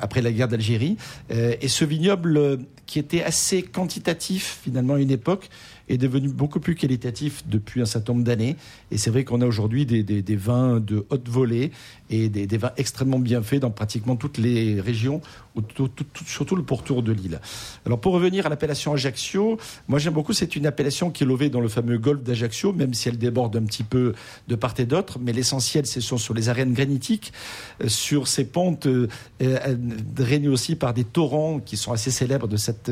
après 0.00 0.20
la 0.20 0.30
guerre 0.30 0.48
d'Algérie. 0.48 0.96
Et 1.30 1.68
ce 1.68 1.84
vignoble 1.86 2.58
qui 2.86 2.98
était 2.98 3.22
assez 3.22 3.62
quantitatif 3.62 4.58
finalement 4.62 4.94
à 4.94 5.00
une 5.00 5.10
époque 5.10 5.48
est 5.88 5.98
devenu 5.98 6.28
beaucoup 6.28 6.60
plus 6.60 6.74
qualitatif 6.74 7.44
depuis 7.46 7.80
un 7.80 7.86
certain 7.86 8.12
nombre 8.12 8.24
d'années. 8.24 8.56
Et 8.90 8.98
c'est 8.98 9.10
vrai 9.10 9.24
qu'on 9.24 9.40
a 9.40 9.46
aujourd'hui 9.46 9.86
des, 9.86 10.02
des, 10.02 10.22
des 10.22 10.36
vins 10.36 10.80
de 10.80 11.06
haute 11.10 11.28
volée 11.28 11.70
et 12.10 12.28
des, 12.28 12.46
vins 12.58 12.72
extrêmement 12.76 13.18
bien 13.18 13.42
faits 13.42 13.60
dans 13.60 13.70
pratiquement 13.70 14.16
toutes 14.16 14.38
les 14.38 14.80
régions, 14.80 15.20
ou 15.54 15.60
tout- 15.62 15.88
tout- 15.88 16.04
tout- 16.04 16.24
surtout 16.24 16.56
le 16.56 16.62
pourtour 16.62 17.02
de 17.02 17.12
l'île. 17.12 17.40
Alors 17.86 18.00
pour 18.00 18.12
revenir 18.12 18.46
à 18.46 18.48
l'appellation 18.48 18.92
Ajaccio, 18.94 19.58
moi 19.88 19.98
j'aime 19.98 20.14
beaucoup, 20.14 20.32
c'est 20.32 20.56
une 20.56 20.66
appellation 20.66 21.10
qui 21.10 21.24
est 21.24 21.26
levée 21.26 21.50
dans 21.50 21.60
le 21.60 21.68
fameux 21.68 21.98
golfe 21.98 22.22
d'Ajaccio, 22.22 22.72
même 22.72 22.94
si 22.94 23.08
elle 23.08 23.18
déborde 23.18 23.56
un 23.56 23.64
petit 23.64 23.82
peu 23.82 24.14
de 24.48 24.54
part 24.54 24.74
et 24.78 24.86
d'autre, 24.86 25.18
mais 25.20 25.32
l'essentiel 25.32 25.86
c'est 25.86 26.00
sont 26.00 26.18
sur 26.18 26.34
les 26.34 26.48
arènes 26.48 26.72
granitiques, 26.72 27.32
euh, 27.82 27.88
sur 27.88 28.28
ces 28.28 28.44
pentes 28.44 28.86
euh, 28.86 29.08
euh, 29.42 29.76
drainées 29.78 30.48
aussi 30.48 30.76
par 30.76 30.94
des 30.94 31.04
torrents 31.04 31.58
qui 31.60 31.76
sont 31.76 31.92
assez 31.92 32.10
célèbres 32.10 32.48
de 32.48 32.56
cette, 32.56 32.90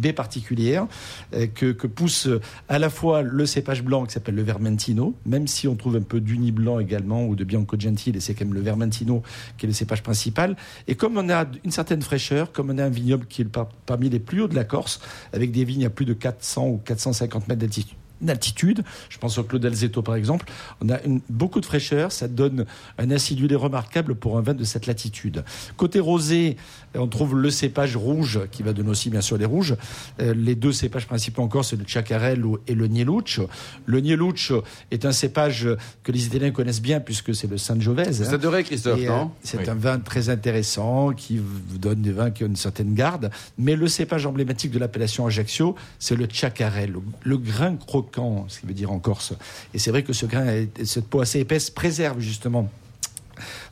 baie 0.00 0.12
particulière, 0.12 0.86
euh, 1.34 1.46
que, 1.46 1.72
que 1.72 1.86
pousse 1.86 2.26
euh, 2.26 2.40
à 2.68 2.78
la 2.78 2.90
fois 2.90 3.22
le 3.22 3.46
cépage 3.46 3.82
blanc 3.82 4.04
qui 4.06 4.12
s'appelle 4.14 4.34
le 4.34 4.42
Vermentino, 4.42 5.14
même 5.26 5.46
si 5.46 5.68
on 5.68 5.74
trouve 5.76 5.96
un 5.96 6.02
peu 6.02 6.20
d'Uni 6.20 6.52
blanc 6.52 6.78
également 6.78 7.26
ou 7.26 7.34
de 7.34 7.44
Bianco 7.44 7.76
Gentile, 7.78 8.16
et 8.16 8.20
c'est 8.32 8.38
quand 8.38 8.44
même 8.46 8.54
le 8.54 8.60
Vermentino 8.60 9.22
qui 9.58 9.66
est 9.66 9.68
le 9.68 9.72
cépage 9.74 10.02
principal. 10.02 10.56
Et 10.88 10.94
comme 10.94 11.16
on 11.18 11.28
a 11.28 11.44
une 11.64 11.70
certaine 11.70 12.02
fraîcheur, 12.02 12.52
comme 12.52 12.70
on 12.70 12.78
a 12.78 12.84
un 12.84 12.88
vignoble 12.88 13.26
qui 13.26 13.42
est 13.42 13.44
par- 13.44 13.68
parmi 13.86 14.08
les 14.08 14.18
plus 14.20 14.42
hauts 14.42 14.48
de 14.48 14.54
la 14.54 14.64
Corse, 14.64 15.00
avec 15.32 15.52
des 15.52 15.64
vignes 15.64 15.84
à 15.86 15.90
plus 15.90 16.04
de 16.06 16.14
400 16.14 16.66
ou 16.68 16.78
450 16.84 17.48
mètres 17.48 17.60
d'altitude, 17.60 17.96
d'altitude. 18.22 18.82
Je 19.08 19.18
pense 19.18 19.38
au 19.38 19.44
Clos 19.44 19.58
d'Alzeto 19.58 20.02
par 20.02 20.14
exemple. 20.14 20.46
On 20.80 20.88
a 20.88 21.00
une- 21.02 21.20
beaucoup 21.28 21.60
de 21.60 21.66
fraîcheur, 21.66 22.12
ça 22.12 22.28
donne 22.28 22.64
un 22.98 23.10
acidulé 23.10 23.54
remarquable 23.54 24.14
pour 24.14 24.38
un 24.38 24.42
vin 24.42 24.54
de 24.54 24.64
cette 24.64 24.86
latitude. 24.86 25.44
Côté 25.76 26.00
rosé, 26.00 26.56
on 26.94 27.06
trouve 27.06 27.36
le 27.36 27.50
cépage 27.50 27.96
rouge 27.96 28.40
qui 28.50 28.62
va 28.62 28.72
donner 28.72 28.90
aussi 28.90 29.10
bien 29.10 29.20
sûr 29.20 29.36
les 29.38 29.44
rouges. 29.46 29.76
Euh, 30.20 30.34
les 30.34 30.54
deux 30.54 30.72
cépages 30.72 31.06
principaux 31.06 31.42
encore, 31.42 31.64
c'est 31.64 31.76
le 31.76 31.84
Chacarello 31.86 32.60
et 32.66 32.74
le 32.74 32.86
Nieluccio. 32.86 33.48
Le 33.86 34.00
Nieluccio 34.00 34.62
est 34.90 35.04
un 35.04 35.12
cépage 35.12 35.68
que 36.02 36.12
les 36.12 36.26
Italiens 36.26 36.50
connaissent 36.50 36.82
bien 36.82 37.00
puisque 37.00 37.34
c'est 37.34 37.46
le 37.48 37.58
Sangiovese. 37.58 38.22
Ça 38.24 38.38
devrait, 38.38 38.62
Christophe, 38.64 39.00
Et, 39.00 39.08
euh, 39.08 39.10
non 39.10 39.30
C'est 39.42 39.58
Oui. 39.58 39.68
un 39.68 39.74
vin 39.74 39.98
très 39.98 40.28
intéressant 40.28 41.12
qui 41.12 41.38
vous 41.38 41.78
donne 41.78 42.02
des 42.02 42.12
vins 42.12 42.30
qui 42.30 42.44
ont 42.44 42.48
une 42.48 42.56
certaine 42.56 42.94
garde. 42.94 43.30
Mais 43.58 43.74
le 43.76 43.88
cépage 43.88 44.26
emblématique 44.26 44.70
de 44.70 44.78
l'appellation 44.78 45.26
Ajaccio, 45.26 45.74
c'est 45.98 46.14
le 46.16 46.26
Chacarel, 46.30 46.92
le, 46.92 47.00
le 47.22 47.38
grain 47.38 47.76
croquant, 47.76 48.11
ce 48.48 48.60
qui 48.60 48.66
veut 48.66 48.74
dire 48.74 48.92
en 48.92 48.98
Corse. 48.98 49.34
Et 49.74 49.78
c'est 49.78 49.90
vrai 49.90 50.02
que 50.02 50.12
ce 50.12 50.26
grain, 50.26 50.66
cette 50.84 51.06
peau 51.06 51.20
assez 51.20 51.40
épaisse 51.40 51.70
préserve 51.70 52.20
justement 52.20 52.68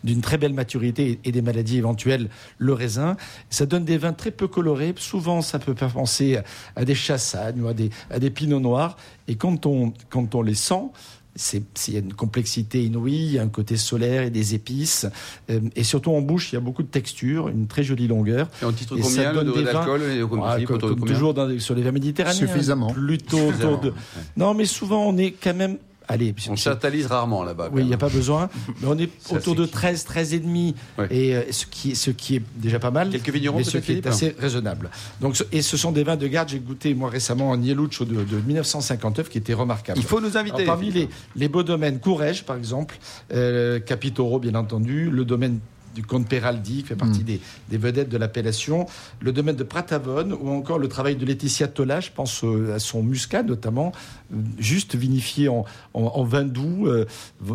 d'une 0.05 0.21
très 0.21 0.39
belle 0.39 0.55
maturité 0.55 1.21
et 1.25 1.33
des 1.33 1.43
maladies 1.43 1.79
éventuelles, 1.79 2.29
le 2.59 2.73
raisin. 2.73 3.17
Ça 3.51 3.67
donne 3.67 3.85
des 3.85 3.99
vins 3.99 4.13
très 4.13 4.31
peu 4.31 4.49
colorés. 4.49 4.95
Souvent, 4.97 5.43
ça 5.43 5.59
peut 5.59 5.75
faire 5.75 5.93
penser 5.93 6.39
à 6.77 6.85
des 6.85 6.95
chassagnes 6.95 7.63
ou 7.63 7.69
à 7.69 7.75
des, 7.75 7.91
à 8.11 8.19
des 8.19 8.31
pinots 8.31 8.61
noirs. 8.61 8.97
Et 9.29 9.37
quand 9.37 9.67
on, 9.67 9.93
quand 10.09 10.35
on 10.35 10.43
les 10.43 10.55
sent, 10.55 10.89
c'est 11.37 11.63
il 11.89 11.95
y 11.95 11.97
a 11.97 12.01
une 12.01 12.13
complexité 12.15 12.85
inouïe, 12.85 13.15
il 13.27 13.33
y 13.33 13.39
a 13.39 13.43
un 13.43 13.49
côté 13.49 13.77
solaire 13.77 14.23
et 14.23 14.31
des 14.31 14.55
épices. 14.55 15.07
Euh, 15.51 15.61
et 15.77 15.85
surtout 15.85 16.11
en 16.13 16.21
bouche, 16.21 16.53
il 16.53 16.57
y 16.57 16.59
a 16.59 16.61
beaucoup 16.61 16.83
de 16.83 16.89
texture, 16.89 17.49
une 17.49 17.67
très 17.67 17.83
jolie 17.83 18.09
longueur. 18.09 18.49
Et 18.63 18.65
on 18.65 18.73
titre 18.73 18.99
Et 18.99 19.03
ça 19.03 19.09
combien 19.09 19.29
le 19.31 19.35
donne 19.37 19.47
degré 19.47 19.61
des 19.61 19.67
vins- 19.67 19.73
d'alcool 19.73 20.03
et 20.03 20.21
Ah, 20.45 20.57
comme, 20.65 21.05
toujours 21.05 21.35
dans, 21.35 21.59
sur 21.59 21.75
les 21.75 21.83
vins 21.83 21.93
méditerranéens. 21.93 22.39
Suffisamment. 22.39 22.89
Plutôt 22.89 23.37
Suffisamment, 23.39 23.73
autour 23.75 23.81
de. 23.81 23.89
ouais. 23.91 23.95
Non, 24.37 24.55
mais 24.55 24.65
souvent 24.65 25.05
on 25.07 25.17
est 25.19 25.31
quand 25.33 25.55
même. 25.55 25.79
Allez, 26.13 26.35
On 26.49 26.57
chatalise 26.57 27.07
rarement 27.07 27.45
là-bas. 27.45 27.69
oui, 27.73 27.83
il 27.83 27.87
n'y 27.87 27.95
a 27.95 27.99
pas 27.99 28.09
besoin. 28.09 28.49
Mais 28.81 28.89
on 28.89 28.99
est 28.99 29.09
autour 29.31 29.55
de 29.55 29.65
qui- 29.65 29.71
13, 29.71 30.05
13 30.05 30.35
et 30.35 30.41
demi. 30.41 30.75
Ouais. 30.99 31.07
Et 31.11 31.37
euh, 31.37 31.43
ce 31.53 31.67
qui, 31.67 31.93
est, 31.93 31.95
ce 31.95 32.11
qui 32.11 32.37
est 32.37 32.43
déjà 32.57 32.81
pas 32.81 32.91
mal. 32.91 33.11
Quelques 33.11 33.31
vignerons, 33.31 33.59
mais 33.59 33.65
ce 33.65 33.79
qui 33.79 33.93
est 33.93 34.07
assez 34.07 34.35
raisonnable. 34.39 34.91
Donc, 35.21 35.41
et 35.53 35.63
ce 35.63 35.77
sont 35.77 35.93
des 35.93 36.03
vins 36.03 36.17
de 36.17 36.27
garde. 36.27 36.49
J'ai 36.49 36.59
goûté 36.59 36.95
moi 36.95 37.09
récemment 37.11 37.53
un 37.53 37.59
Nieluccio 37.59 38.05
de, 38.05 38.25
de 38.25 38.37
1959 38.45 39.29
qui 39.29 39.39
était 39.39 39.55
remarquable. 39.55 39.99
Il 40.01 40.05
faut 40.05 40.21
nous 40.21 40.37
inviter. 40.37 40.63
Alors, 40.63 40.75
parmi 40.77 40.91
les, 40.91 41.09
les 41.37 41.49
beaux 41.49 41.63
domaines, 41.63 42.01
Courrèges 42.01 42.45
par 42.45 42.57
exemple, 42.57 42.99
euh, 43.33 43.79
Capitoro 43.79 44.41
bien 44.41 44.55
entendu, 44.57 45.11
le 45.11 45.25
domaine 45.25 45.61
du 45.95 46.03
comte 46.05 46.29
Peraldi, 46.29 46.79
qui 46.83 46.89
fait 46.89 46.97
partie 46.97 47.25
des, 47.25 47.41
des 47.69 47.79
vedettes 47.79 48.09
de 48.09 48.17
l'appellation, 48.17 48.87
le 49.21 49.33
domaine 49.33 49.57
de 49.57 49.65
Pratavone, 49.65 50.33
ou 50.33 50.51
encore 50.51 50.79
le 50.79 50.89
travail 50.89 51.17
de 51.17 51.25
Laetitia 51.27 51.69
Tola, 51.69 52.01
je 52.01 52.11
pense 52.15 52.45
euh, 52.45 52.75
à 52.75 52.79
son 52.79 53.03
muscat 53.03 53.43
notamment, 53.43 53.93
euh, 54.33 54.37
juste 54.59 54.95
vinifié 54.95 55.49
en, 55.49 55.65
en, 55.95 56.03
en 56.03 56.25
vin 56.25 56.45
doux, 56.45 56.87
euh, 56.87 57.07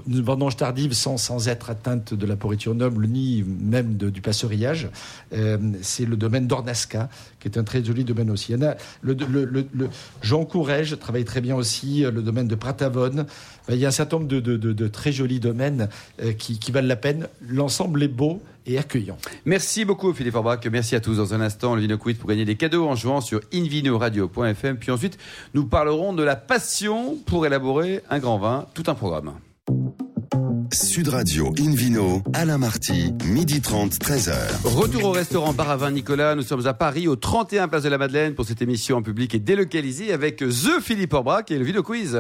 une 0.08 0.22
vendange 0.22 0.58
tardive 0.58 0.94
sans, 0.94 1.18
sans 1.18 1.48
être 1.48 1.70
atteinte 1.70 2.14
de 2.14 2.26
la 2.26 2.36
pourriture 2.36 2.76
noble, 2.76 3.08
ni 3.08 3.44
même 3.44 3.96
de- 3.98 4.10
du 4.10 4.22
passerillage. 4.22 4.90
Euh, 5.34 5.58
C'est 5.82 6.06
le 6.06 6.18
domaine 6.18 6.48
d'Ornasca, 6.48 7.10
qui 7.40 7.48
est 7.48 7.58
un 7.58 7.64
très 7.64 7.84
joli 7.84 8.04
domaine 8.04 8.30
aussi. 8.32 8.52
Il 8.52 8.60
y 8.60 8.64
en 8.64 8.68
a 8.70 8.76
le, 9.02 9.14
le, 9.14 9.46
le- 9.46 9.68
le- 9.74 9.90
Jean 10.22 10.44
Courrèges 10.46 10.98
travaille 11.00 11.26
très 11.26 11.42
bien 11.42 11.56
aussi, 11.56 12.04
euh, 12.04 12.12
le 12.12 12.22
domaine 12.22 12.48
de 12.48 12.56
Pratavone. 12.56 13.26
Ben, 13.68 13.74
Il 13.76 13.80
y 13.80 13.86
a 13.86 13.90
un 13.90 13.92
certain 13.92 14.18
nombre 14.18 14.28
de, 14.30 14.40
de- 14.40 14.58
de- 14.58 14.74
de 14.74 14.88
très 14.88 15.12
jolis 15.12 15.40
domaines 15.40 15.90
euh, 16.22 16.34
qui, 16.34 16.60
qui 16.60 16.72
valent 16.72 16.88
la 16.88 16.96
peine. 16.96 17.28
L'ensemble 17.48 18.04
est 18.04 18.08
beau 18.08 18.25
et 18.66 18.78
accueillant. 18.78 19.18
Merci 19.46 19.86
beaucoup 19.86 20.14
Philippe 20.14 20.36
Orbach, 20.36 20.60
merci 20.72 20.96
à 20.96 21.00
tous. 21.00 21.18
Dans 21.18 21.34
un 21.34 21.42
instant, 21.42 21.76
le 21.76 21.82
Vino 21.82 21.98
Quiz 21.98 22.18
pour 22.18 22.30
gagner 22.30 22.46
des 22.46 22.56
cadeaux 22.56 22.88
en 22.88 22.96
jouant 22.96 23.22
sur 23.22 23.42
invinoradio.fm. 23.54 24.78
Puis 24.78 24.92
ensuite, 24.92 25.18
nous 25.54 25.66
parlerons 25.66 26.14
de 26.14 26.24
la 26.24 26.36
passion 26.36 27.18
pour 27.26 27.46
élaborer 27.46 28.02
un 28.10 28.20
grand 28.20 28.38
vin, 28.38 28.68
tout 28.74 28.84
un 28.88 28.96
programme. 28.96 29.34
Sud 30.74 31.08
Radio 31.08 31.54
Invino, 31.60 32.22
Alain 32.34 32.58
Marty, 32.58 33.14
midi 33.24 33.62
30, 33.62 33.94
13h. 33.94 34.34
Retour 34.66 35.06
au 35.06 35.12
restaurant 35.12 35.54
Bar 35.54 35.70
à 35.70 35.78
Vin 35.78 35.92
Nicolas. 35.92 36.36
Nous 36.36 36.42
sommes 36.42 36.68
à 36.68 36.74
Paris, 36.74 37.08
au 37.08 37.16
31 37.16 37.68
Place 37.68 37.84
de 37.84 37.90
la 37.90 37.98
Madeleine, 37.98 38.34
pour 38.34 38.46
cette 38.46 38.62
émission 38.62 38.98
en 38.98 39.02
public 39.02 39.34
et 39.36 39.40
délocalisée 39.40 40.12
avec 40.12 40.38
The 40.38 40.82
Philippe 40.82 41.14
Orbach 41.14 41.46
et 41.50 41.58
le 41.58 41.64
Vino 41.64 41.82
Quiz. 41.82 42.20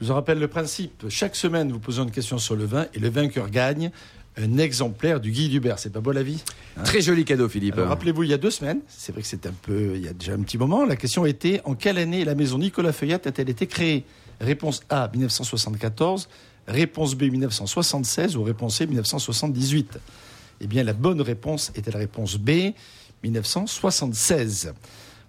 Je 0.00 0.06
vous 0.06 0.10
en 0.10 0.14
rappelle 0.16 0.40
le 0.40 0.48
principe. 0.48 1.04
Chaque 1.08 1.36
semaine, 1.36 1.70
vous 1.70 1.78
posez 1.78 2.02
une 2.02 2.10
question 2.10 2.38
sur 2.38 2.56
le 2.56 2.64
vin 2.64 2.86
et 2.92 2.98
le 2.98 3.08
vainqueur 3.08 3.50
gagne 3.50 3.92
un 4.36 4.58
exemplaire 4.58 5.20
du 5.20 5.30
Guy 5.30 5.48
Dubert. 5.48 5.78
C'est 5.78 5.90
pas 5.92 6.00
beau 6.00 6.12
la 6.12 6.22
vie? 6.22 6.42
Très 6.84 7.00
joli 7.00 7.24
cadeau, 7.24 7.48
Philippe. 7.48 7.74
Alors, 7.74 7.88
Rappelez-vous, 7.88 8.22
il 8.22 8.30
y 8.30 8.34
a 8.34 8.38
deux 8.38 8.50
semaines, 8.50 8.80
c'est 8.88 9.12
vrai 9.12 9.22
que 9.22 9.28
c'est 9.28 9.46
un 9.46 9.52
peu, 9.62 9.92
il 9.94 10.02
y 10.02 10.08
a 10.08 10.12
déjà 10.12 10.32
un 10.32 10.40
petit 10.40 10.58
moment, 10.58 10.84
la 10.84 10.96
question 10.96 11.26
était 11.26 11.60
en 11.64 11.74
quelle 11.74 11.98
année 11.98 12.24
la 12.24 12.34
maison 12.34 12.58
Nicolas 12.58 12.92
Feuillat 12.92 13.20
a-t-elle 13.24 13.50
été 13.50 13.66
créée? 13.66 14.04
Réponse 14.40 14.82
A 14.88 15.08
1974, 15.12 16.28
réponse 16.66 17.14
B 17.14 17.24
1976 17.24 18.36
ou 18.36 18.42
réponse 18.42 18.76
C 18.78 18.86
1978 18.86 19.98
Eh 20.60 20.66
bien, 20.66 20.82
la 20.82 20.94
bonne 20.94 21.20
réponse 21.20 21.70
était 21.74 21.90
la 21.90 21.98
réponse 21.98 22.36
B 22.38 22.72
1976. 23.22 24.72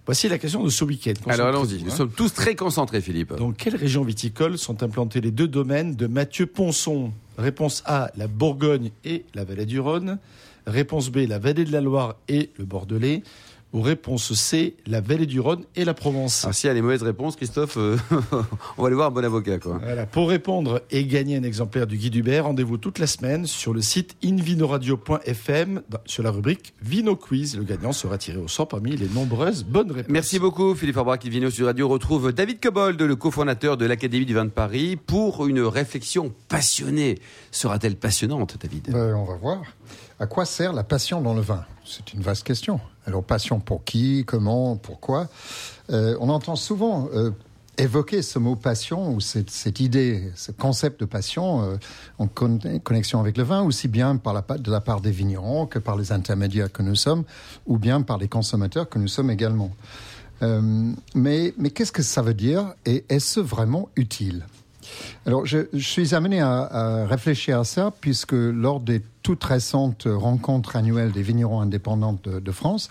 Voici 0.06 0.28
la 0.28 0.38
question 0.38 0.62
de 0.62 0.68
ce 0.68 0.84
week-end. 0.84 1.14
Alors 1.28 1.48
allons-y, 1.48 1.82
nous 1.82 1.90
hein. 1.90 1.96
sommes 1.96 2.10
tous 2.10 2.32
très 2.32 2.54
concentrés, 2.54 3.00
Philippe. 3.00 3.34
Dans 3.34 3.52
quelle 3.52 3.76
région 3.76 4.04
viticole 4.04 4.58
sont 4.58 4.82
implantés 4.82 5.22
les 5.22 5.30
deux 5.30 5.48
domaines 5.48 5.94
de 5.94 6.06
Mathieu 6.06 6.46
Ponson? 6.46 7.10
Réponse 7.38 7.82
A, 7.86 8.10
la 8.16 8.26
Bourgogne 8.26 8.90
et 9.04 9.24
la 9.34 9.44
vallée 9.44 9.64
du 9.64 9.80
Rhône. 9.80 10.18
Réponse 10.66 11.10
B, 11.10 11.26
la 11.26 11.38
vallée 11.38 11.64
de 11.64 11.72
la 11.72 11.80
Loire 11.80 12.16
et 12.28 12.50
le 12.58 12.64
Bordelais. 12.66 13.22
Ou 13.74 13.82
réponse 13.82 14.32
C, 14.34 14.76
la 14.86 15.00
vallée 15.00 15.26
du 15.26 15.40
Rhône 15.40 15.64
et 15.74 15.84
la 15.84 15.94
Provence. 15.94 16.44
Alors, 16.44 16.50
Ah, 16.50 16.52
s'il 16.54 16.68
y 16.68 16.70
a 16.70 16.74
les 16.74 16.80
mauvaises 16.80 17.02
réponses, 17.02 17.34
Christophe, 17.34 17.76
euh, 17.76 17.96
on 18.78 18.82
va 18.82 18.86
aller 18.86 18.94
voir 18.94 19.08
un 19.08 19.10
bon 19.10 19.24
avocat. 19.24 19.58
Quoi. 19.58 19.78
Voilà. 19.82 20.06
Pour 20.06 20.28
répondre 20.28 20.80
et 20.92 21.04
gagner 21.06 21.36
un 21.36 21.42
exemplaire 21.42 21.86
du 21.88 21.96
Guide 21.96 22.14
Hubert, 22.14 22.44
rendez-vous 22.44 22.78
toute 22.78 23.00
la 23.00 23.08
semaine 23.08 23.46
sur 23.46 23.74
le 23.74 23.82
site 23.82 24.14
invinoradio.fm 24.24 25.82
sur 26.06 26.22
la 26.22 26.30
rubrique 26.30 26.72
Vino 26.82 27.16
Quiz. 27.16 27.56
Le 27.56 27.64
gagnant 27.64 27.92
sera 27.92 28.16
tiré 28.16 28.38
au 28.38 28.48
sort 28.48 28.68
parmi 28.68 28.96
les 28.96 29.08
nombreuses 29.08 29.64
bonnes 29.64 29.90
réponses. 29.90 30.10
Merci 30.12 30.38
beaucoup, 30.38 30.74
Philippe 30.74 30.96
Orbach. 30.96 31.18
qui 31.18 31.30
vient 31.30 31.50
sur 31.50 31.66
Radio 31.66 31.88
retrouve 31.88 32.32
David 32.32 32.60
Cobold, 32.60 33.00
le 33.02 33.16
cofondateur 33.16 33.76
de 33.76 33.86
l'Académie 33.86 34.24
du 34.26 34.34
vin 34.34 34.44
de 34.44 34.50
Paris, 34.50 34.96
pour 34.96 35.46
une 35.46 35.60
réflexion 35.60 36.32
passionnée. 36.48 37.18
Sera-t-elle 37.50 37.96
passionnante, 37.96 38.56
David? 38.62 38.90
Ben, 38.92 39.14
on 39.16 39.24
va 39.24 39.34
voir. 39.36 39.62
À 40.20 40.26
quoi 40.26 40.44
sert 40.44 40.72
la 40.72 40.84
passion 40.84 41.20
dans 41.20 41.34
le 41.34 41.40
vin? 41.40 41.64
C'est 41.84 42.12
une 42.14 42.20
vaste 42.20 42.44
question. 42.44 42.78
Alors, 43.06 43.22
passion 43.22 43.60
pour 43.60 43.84
qui, 43.84 44.24
comment, 44.26 44.76
pourquoi? 44.76 45.28
Euh, 45.90 46.16
On 46.20 46.28
entend 46.28 46.56
souvent 46.56 47.08
euh, 47.14 47.30
évoquer 47.76 48.22
ce 48.22 48.38
mot 48.38 48.56
passion 48.56 49.12
ou 49.14 49.20
cette, 49.20 49.80
idée, 49.80 50.32
ce 50.36 50.52
concept 50.52 51.00
de 51.00 51.04
passion 51.04 51.62
euh, 51.62 51.76
en 52.18 52.26
con- 52.26 52.58
connexion 52.82 53.20
avec 53.20 53.36
le 53.36 53.44
vin, 53.44 53.62
aussi 53.62 53.88
bien 53.88 54.16
par 54.16 54.32
la, 54.32 54.42
de 54.58 54.70
la 54.70 54.80
part 54.80 55.00
des 55.00 55.10
vignerons 55.10 55.66
que 55.66 55.78
par 55.78 55.96
les 55.96 56.12
intermédiaires 56.12 56.72
que 56.72 56.82
nous 56.82 56.94
sommes, 56.94 57.24
ou 57.66 57.78
bien 57.78 58.00
par 58.02 58.18
les 58.18 58.28
consommateurs 58.28 58.88
que 58.88 58.98
nous 58.98 59.08
sommes 59.08 59.30
également. 59.30 59.70
Euh, 60.42 60.92
mais 61.14 61.54
mais 61.58 61.70
qu'est-ce 61.70 61.92
que 61.92 62.02
ça 62.02 62.22
veut 62.22 62.34
dire 62.34 62.74
et 62.86 63.04
est-ce 63.08 63.38
vraiment 63.40 63.88
utile? 63.96 64.46
Alors, 65.26 65.46
je, 65.46 65.66
suis 65.78 66.14
amené 66.14 66.40
à, 66.40 67.06
réfléchir 67.06 67.60
à 67.60 67.64
ça, 67.64 67.92
puisque 68.00 68.32
lors 68.32 68.80
des 68.80 69.02
toutes 69.22 69.44
récentes 69.44 70.06
rencontres 70.06 70.76
annuelles 70.76 71.12
des 71.12 71.22
vignerons 71.22 71.60
indépendants 71.60 72.18
de, 72.22 72.52
France, 72.52 72.90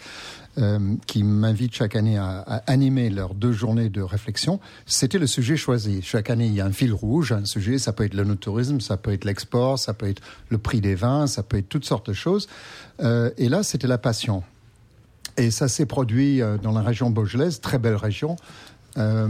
euh, 0.58 0.96
qui 1.08 1.24
m'invitent 1.24 1.76
chaque 1.76 1.96
année 1.96 2.18
à, 2.18 2.40
à, 2.40 2.72
animer 2.72 3.10
leurs 3.10 3.36
deux 3.36 3.52
journées 3.52 3.90
de 3.90 4.02
réflexion, 4.02 4.60
c'était 4.86 5.20
le 5.20 5.28
sujet 5.28 5.58
choisi. 5.58 6.02
Chaque 6.02 6.30
année, 6.30 6.48
il 6.48 6.54
y 6.54 6.62
a 6.62 6.66
un 6.66 6.72
fil 6.72 6.94
rouge, 6.94 7.32
un 7.32 7.46
sujet, 7.46 7.78
ça 7.78 7.94
peut 7.94 8.04
être 8.04 8.14
le 8.14 8.36
tourisme, 8.36 8.80
ça 8.80 8.98
peut 8.98 9.12
être 9.12 9.26
l'export, 9.26 9.78
ça 9.78 9.94
peut 9.94 10.08
être 10.08 10.22
le 10.50 10.58
prix 10.58 10.82
des 10.82 10.96
vins, 10.96 11.28
ça 11.28 11.44
peut 11.44 11.58
être 11.58 11.70
toutes 11.70 11.86
sortes 11.86 12.08
de 12.08 12.14
choses. 12.14 12.48
Euh, 13.02 13.30
et 13.38 13.50
là, 13.50 13.64
c'était 13.64 13.88
la 13.88 13.98
passion. 13.98 14.44
Et 15.38 15.50
ça 15.50 15.68
s'est 15.68 15.86
produit 15.86 16.42
euh, 16.42 16.58
dans 16.58 16.72
la 16.72 16.82
région 16.82 17.10
Beaujolaise, 17.10 17.60
très 17.60 17.80
belle 17.80 17.96
région. 17.96 18.36
Euh, 18.98 19.28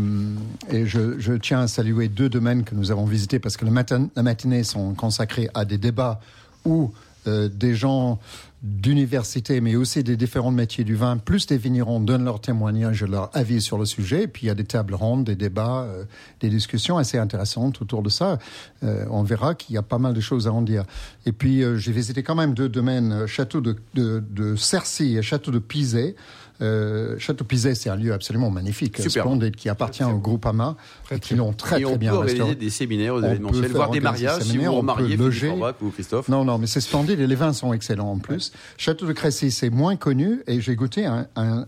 et 0.70 0.86
je, 0.86 1.34
tiens 1.38 1.62
à 1.62 1.68
saluer 1.68 2.10
deux 2.10 2.30
domaines 2.30 2.64
que 2.64 2.76
nous 2.76 2.92
avons 2.92 3.06
visités 3.06 3.40
parce 3.40 3.58
que 3.58 3.66
la 3.66 4.24
matinée 4.24 4.64
sont 4.64 4.94
consacrés 4.94 5.50
à 5.54 5.66
des 5.66 5.78
débats 5.78 6.20
où 6.66 6.92
euh, 7.28 7.48
des 7.48 7.76
gens 7.76 8.20
d'université, 8.62 9.60
mais 9.60 9.76
aussi 9.76 10.04
des 10.04 10.16
différents 10.16 10.52
métiers 10.52 10.86
du 10.86 10.96
vin, 10.96 11.18
plus 11.18 11.48
des 11.48 11.58
vignerons 11.58 12.00
donnent 12.00 12.24
leur 12.24 12.40
témoignage, 12.40 13.04
leur 13.04 13.30
avis 13.36 13.62
sur 13.62 13.78
le 13.78 13.86
sujet. 13.86 14.24
Et 14.24 14.28
puis 14.28 14.44
il 14.44 14.48
y 14.48 14.50
a 14.50 14.56
des 14.56 14.64
tables 14.64 14.96
rondes, 14.96 15.26
des 15.26 15.36
débats, 15.36 15.82
euh, 15.82 16.06
des 16.40 16.50
discussions 16.50 16.98
assez 16.98 17.18
intéressantes 17.18 17.82
autour 17.82 18.04
de 18.04 18.10
ça. 18.10 18.40
On 18.82 19.24
verra 19.24 19.56
qu'il 19.56 19.76
y 19.76 19.78
a 19.78 19.82
pas 19.82 19.98
mal 19.98 20.14
de 20.14 20.22
choses 20.22 20.48
à 20.48 20.54
en 20.54 20.62
dire. 20.62 20.84
Et 21.26 21.32
puis 21.32 21.64
j'ai 21.78 21.92
visité 21.92 22.24
quand 22.24 22.36
même 22.36 22.54
deux 22.54 22.70
domaines, 22.70 23.26
château 23.28 23.62
de, 23.62 23.78
de, 23.94 24.22
de 24.30 24.56
Cercy 24.56 25.18
et 25.18 25.22
château 25.22 25.52
de 25.52 25.60
Pizet. 25.60 26.16
Euh, 26.64 27.16
Château 27.20 27.44
Pizet, 27.44 27.76
c'est 27.76 27.90
un 27.90 27.96
lieu 27.96 28.14
absolument 28.14 28.50
magnifique, 28.50 28.98
Super. 28.98 29.24
splendide, 29.24 29.56
qui 29.56 29.70
appartient 29.70 30.04
au 30.04 30.18
groupe 30.18 30.46
AMA 30.46 30.76
et 31.12 31.20
qui 31.20 31.36
l'ont 31.36 31.54
très 31.54 31.82
et 31.82 31.84
très 31.84 31.98
bien 31.98 32.18
restauré. 32.18 32.52
On 32.52 32.54
peut 32.54 32.60
des 32.60 32.70
séminaires 32.70 33.16
aux 33.16 33.22
On 33.22 33.26
événementiels, 33.26 33.72
voir 33.72 33.90
des 33.90 34.00
mariages 34.00 34.32
organiser 34.32 34.52
si 34.52 34.58
des 34.58 34.66
vous 34.66 34.72
vous 34.72 34.78
remariez, 34.78 35.18
loger. 35.18 35.54
Ou 35.82 35.90
Christophe. 35.90 36.30
Non, 36.30 36.46
non, 36.46 36.58
mais 36.58 36.68
c'est 36.68 36.82
splendide 36.82 37.20
et 37.20 37.28
les 37.28 37.36
vins 37.36 37.54
sont 37.54 37.74
excellents 37.74 38.12
en 38.12 38.18
plus. 38.18 38.52
Château 38.78 39.06
de 39.06 39.14
Crécy, 39.14 39.52
c'est 39.52 39.70
moins 39.70 39.96
connu 39.96 40.42
et 40.48 40.62
j'ai 40.62 40.76
goûté 40.76 41.06
un, 41.06 41.28
un, 41.36 41.66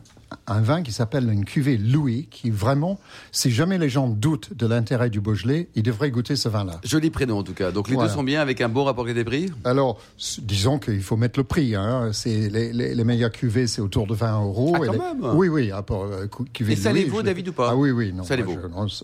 un 0.47 0.61
vin 0.61 0.81
qui 0.83 0.91
s'appelle 0.91 1.29
une 1.31 1.45
cuvée 1.45 1.77
Louis, 1.77 2.27
qui 2.31 2.49
vraiment, 2.49 2.99
si 3.31 3.51
jamais 3.51 3.77
les 3.77 3.89
gens 3.89 4.07
doutent 4.07 4.55
de 4.55 4.65
l'intérêt 4.67 5.09
du 5.09 5.21
Beaujolais, 5.21 5.69
ils 5.75 5.83
devraient 5.83 6.11
goûter 6.11 6.35
ce 6.35 6.49
vin-là. 6.49 6.79
Joli 6.83 7.09
prénom 7.09 7.39
en 7.39 7.43
tout 7.43 7.53
cas. 7.53 7.71
Donc 7.71 7.87
les 7.89 7.95
Voilà. 7.95 8.09
deux 8.09 8.15
sont 8.15 8.23
bien 8.23 8.41
avec 8.41 8.61
un 8.61 8.69
bon 8.69 8.83
rapport 8.83 9.05
qualité-prix 9.05 9.51
Alors, 9.63 9.99
s- 10.19 10.39
disons 10.41 10.79
qu'il 10.79 11.01
faut 11.01 11.17
mettre 11.17 11.39
le 11.39 11.43
prix. 11.43 11.75
Hein. 11.75 12.09
C'est 12.13 12.49
les, 12.49 12.71
les, 12.73 12.95
les 12.95 13.03
meilleures 13.03 13.31
cuvées, 13.31 13.67
c'est 13.67 13.81
autour 13.81 14.07
de 14.07 14.13
20 14.15 14.41
euros. 14.41 14.73
Ah, 14.75 14.77
Et 14.83 14.85
quand 14.87 14.91
les- 14.93 14.97
même 14.99 15.35
Oui, 15.35 15.47
oui. 15.49 15.71
à 15.71 15.81
part, 15.81 16.01
euh, 16.03 16.27
cuvée 16.53 16.73
Et 16.73 16.75
ça 16.75 16.91
Louis, 16.91 17.03
les 17.03 17.09
vaut, 17.09 17.21
David, 17.23 17.49
ou 17.49 17.53
pas 17.53 17.69
Ah 17.71 17.75
oui, 17.75 17.91
oui. 17.91 18.13
Non, 18.13 18.23
Ça 18.23 18.35
les 18.35 18.43
vaut. 18.43 18.55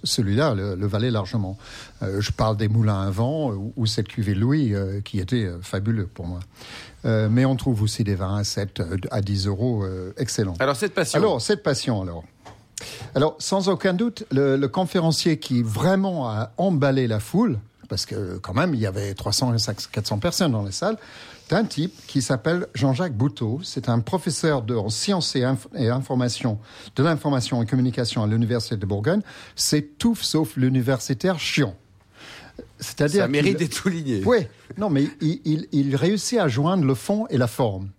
Celui-là 0.03 0.53
le, 0.55 0.75
le 0.75 0.87
valait 0.87 1.11
largement. 1.11 1.57
Euh, 2.03 2.21
je 2.21 2.31
parle 2.31 2.57
des 2.57 2.67
moulins 2.67 3.01
à 3.01 3.09
vent 3.11 3.51
ou, 3.51 3.73
ou 3.75 3.85
cette 3.85 4.07
cuvée 4.07 4.33
Louis 4.35 4.73
euh, 4.73 5.01
qui 5.01 5.19
était 5.19 5.45
euh, 5.45 5.57
fabuleux 5.61 6.07
pour 6.13 6.25
moi. 6.27 6.39
Euh, 7.05 7.29
mais 7.31 7.45
on 7.45 7.55
trouve 7.55 7.81
aussi 7.81 8.03
des 8.03 8.15
vins 8.15 8.37
à 8.37 8.43
7 8.43 8.79
euh, 8.79 8.97
à 9.09 9.21
10 9.21 9.47
euros 9.47 9.83
euh, 9.83 10.13
excellents. 10.17 10.53
Alors 10.59 10.75
cette 10.75 10.93
passion. 10.93 11.17
Alors, 11.19 11.41
cette 11.41 11.63
passion, 11.63 12.01
alors. 12.01 12.23
Alors, 13.15 13.35
sans 13.39 13.69
aucun 13.69 13.93
doute, 13.93 14.23
le, 14.31 14.55
le 14.57 14.67
conférencier 14.67 15.37
qui 15.39 15.61
vraiment 15.63 16.29
a 16.29 16.51
emballé 16.57 17.07
la 17.07 17.19
foule, 17.19 17.59
parce 17.89 18.05
que 18.05 18.37
quand 18.37 18.53
même, 18.53 18.73
il 18.73 18.79
y 18.79 18.85
avait 18.87 19.13
300 19.13 19.53
et 19.55 19.57
400 19.91 20.19
personnes 20.19 20.51
dans 20.53 20.63
la 20.63 20.71
salle, 20.71 20.97
c'est 21.49 21.55
un 21.57 21.65
type 21.65 21.93
qui 22.07 22.21
s'appelle 22.21 22.67
Jean-Jacques 22.73 23.15
Bouteau. 23.17 23.59
C'est 23.61 23.89
un 23.89 23.99
professeur 23.99 24.61
de 24.61 24.73
en 24.75 24.87
sciences 24.89 25.35
et, 25.35 25.41
inf- 25.41 25.67
et 25.75 25.89
information, 25.89 26.59
de 26.95 27.03
l'information 27.03 27.61
et 27.61 27.65
communication 27.65 28.23
à 28.23 28.27
l'Université 28.27 28.77
de 28.77 28.85
Bourgogne. 28.85 29.21
C'est 29.55 29.97
tout 29.97 30.15
sauf 30.15 30.55
l'universitaire 30.55 31.39
chiant. 31.39 31.75
C'est-à-dire 32.81 33.21
ça 33.23 33.27
mérite 33.27 33.57
d'être 33.59 33.73
souligné. 33.73 34.21
oui, 34.25 34.39
non, 34.77 34.89
mais 34.89 35.05
il, 35.21 35.39
il- 35.45 35.67
il 35.71 35.95
réussit 35.95 36.39
à 36.39 36.47
joindre 36.47 36.83
le 36.83 36.95
fond 36.95 37.27
et 37.29 37.37
la 37.37 37.47
forme. 37.47 37.89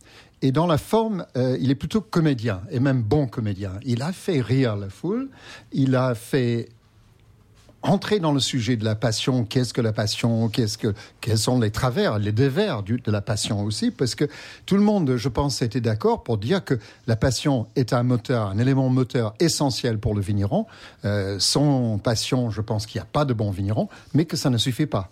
Et 0.42 0.50
dans 0.50 0.66
la 0.66 0.76
forme, 0.76 1.24
euh, 1.36 1.56
il 1.60 1.70
est 1.70 1.76
plutôt 1.76 2.00
comédien, 2.00 2.62
et 2.70 2.80
même 2.80 3.00
bon 3.02 3.28
comédien. 3.28 3.72
Il 3.84 4.02
a 4.02 4.12
fait 4.12 4.40
rire 4.40 4.74
la 4.76 4.88
foule, 4.90 5.28
il 5.72 5.94
a 5.94 6.14
fait 6.16 6.68
entrer 7.82 8.20
dans 8.20 8.32
le 8.32 8.40
sujet 8.40 8.76
de 8.76 8.84
la 8.84 8.94
passion. 8.94 9.44
Qu'est-ce 9.44 9.74
que 9.74 9.80
la 9.80 9.92
passion? 9.92 10.48
Qu'est-ce 10.48 10.78
que 10.78 10.94
quels 11.20 11.38
sont 11.38 11.58
les 11.60 11.70
travers, 11.70 12.18
les 12.18 12.32
dévers 12.32 12.82
du- 12.82 13.00
de 13.04 13.10
la 13.10 13.20
passion 13.20 13.62
aussi? 13.64 13.90
Parce 13.90 14.14
que 14.14 14.24
tout 14.66 14.76
le 14.76 14.82
monde, 14.82 15.16
je 15.16 15.28
pense, 15.28 15.62
était 15.62 15.80
d'accord 15.80 16.22
pour 16.22 16.38
dire 16.38 16.64
que 16.64 16.78
la 17.06 17.16
passion 17.16 17.66
est 17.76 17.92
un 17.92 18.02
moteur, 18.02 18.48
un 18.48 18.58
élément 18.58 18.88
moteur 18.88 19.34
essentiel 19.40 19.98
pour 19.98 20.14
le 20.14 20.20
vigneron. 20.20 20.66
Euh, 21.04 21.36
sans 21.38 21.98
passion, 21.98 22.50
je 22.50 22.60
pense 22.60 22.86
qu'il 22.86 23.00
n'y 23.00 23.02
a 23.02 23.08
pas 23.12 23.24
de 23.24 23.34
bon 23.34 23.50
vigneron, 23.50 23.88
mais 24.14 24.24
que 24.24 24.36
ça 24.36 24.50
ne 24.50 24.58
suffit 24.58 24.86
pas. 24.86 25.10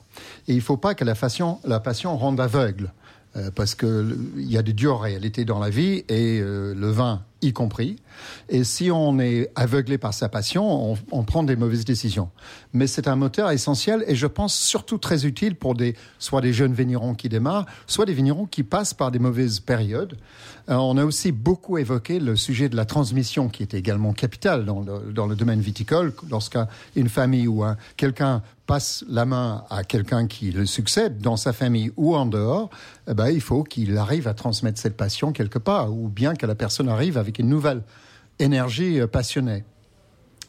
Et 0.49 0.53
il 0.53 0.57
ne 0.57 0.62
faut 0.62 0.77
pas 0.77 0.95
que 0.95 1.05
la 1.05 1.15
passion, 1.15 1.59
la 1.65 1.81
passion 1.81 2.17
rende 2.17 2.41
aveugle. 2.41 2.93
Euh, 3.37 3.53
parce 3.55 3.77
que 3.77 4.19
il 4.37 4.51
y 4.51 4.59
a 4.59 4.63
des 4.63 4.73
dures 4.73 5.01
réalités 5.01 5.45
dans 5.45 5.61
la 5.61 5.71
vie 5.71 6.05
et 6.09 6.41
euh, 6.41 6.75
le 6.75 6.91
vin 6.91 7.23
y 7.43 7.53
compris. 7.53 7.97
Et 8.49 8.65
si 8.65 8.91
on 8.91 9.21
est 9.21 9.53
aveuglé 9.55 9.99
par 9.99 10.13
sa 10.13 10.29
passion, 10.29 10.97
on, 11.13 11.23
prend 11.23 11.45
des 11.45 11.55
mauvaises 11.55 11.85
décisions. 11.85 12.29
Mais 12.73 12.89
c'est 12.89 13.07
un 13.07 13.15
moteur 13.15 13.51
essentiel 13.51 14.05
et 14.09 14.17
je 14.17 14.27
pense 14.27 14.55
surtout 14.55 14.99
très 14.99 15.27
utile 15.27 15.55
pour 15.55 15.75
des 15.75 15.95
soit 16.19 16.41
des 16.41 16.53
jeunes 16.53 16.75
vignerons 16.75 17.15
qui 17.15 17.29
démarrent, 17.29 17.67
soit 17.87 18.04
des 18.04 18.15
vignerons 18.15 18.47
qui 18.47 18.65
passent 18.65 18.95
par 18.95 19.13
des 19.13 19.21
mauvaises 19.21 19.61
périodes. 19.61 20.17
Euh, 20.69 20.75
on 20.75 20.99
a 20.99 21.04
aussi 21.04 21.31
beaucoup 21.31 21.78
évoqué 21.78 22.19
le 22.19 22.35
sujet 22.35 22.69
de 22.69 22.76
la 22.76 22.85
transmission 22.85 23.49
qui 23.49 23.63
est 23.63 23.75
également 23.75 24.13
capital 24.13 24.65
dans 24.65 24.81
le, 24.81 25.13
dans 25.13 25.26
le 25.26 25.37
domaine 25.37 25.61
viticole. 25.61 26.13
Lorsqu'une 26.28 27.09
famille 27.09 27.47
ou 27.47 27.63
un, 27.63 27.76
quelqu'un 27.97 28.43
passe 28.71 29.04
la 29.09 29.25
main 29.25 29.65
à 29.69 29.83
quelqu'un 29.83 30.28
qui 30.28 30.52
le 30.52 30.65
succède 30.65 31.19
dans 31.19 31.37
sa 31.37 31.52
famille 31.52 31.91
ou 31.97 32.15
en 32.15 32.25
dehors, 32.25 32.71
eh 33.09 33.15
ben, 33.15 33.26
il 33.26 33.41
faut 33.41 33.65
qu'il 33.65 33.99
arrive 33.99 34.28
à 34.28 34.35
transmettre 34.35 34.78
cette 34.78 34.97
passion 34.97 35.33
quelque 35.33 35.59
part, 35.59 35.93
ou 35.93 36.09
bien 36.09 36.37
que 36.37 36.47
la 36.47 36.54
personne 36.54 36.89
arrive 36.89 37.19
avec 37.19 37.41
une 37.41 37.49
nouvelle 37.49 37.83
énergie 38.39 39.00
euh, 39.00 39.09
passionnée. 39.09 39.65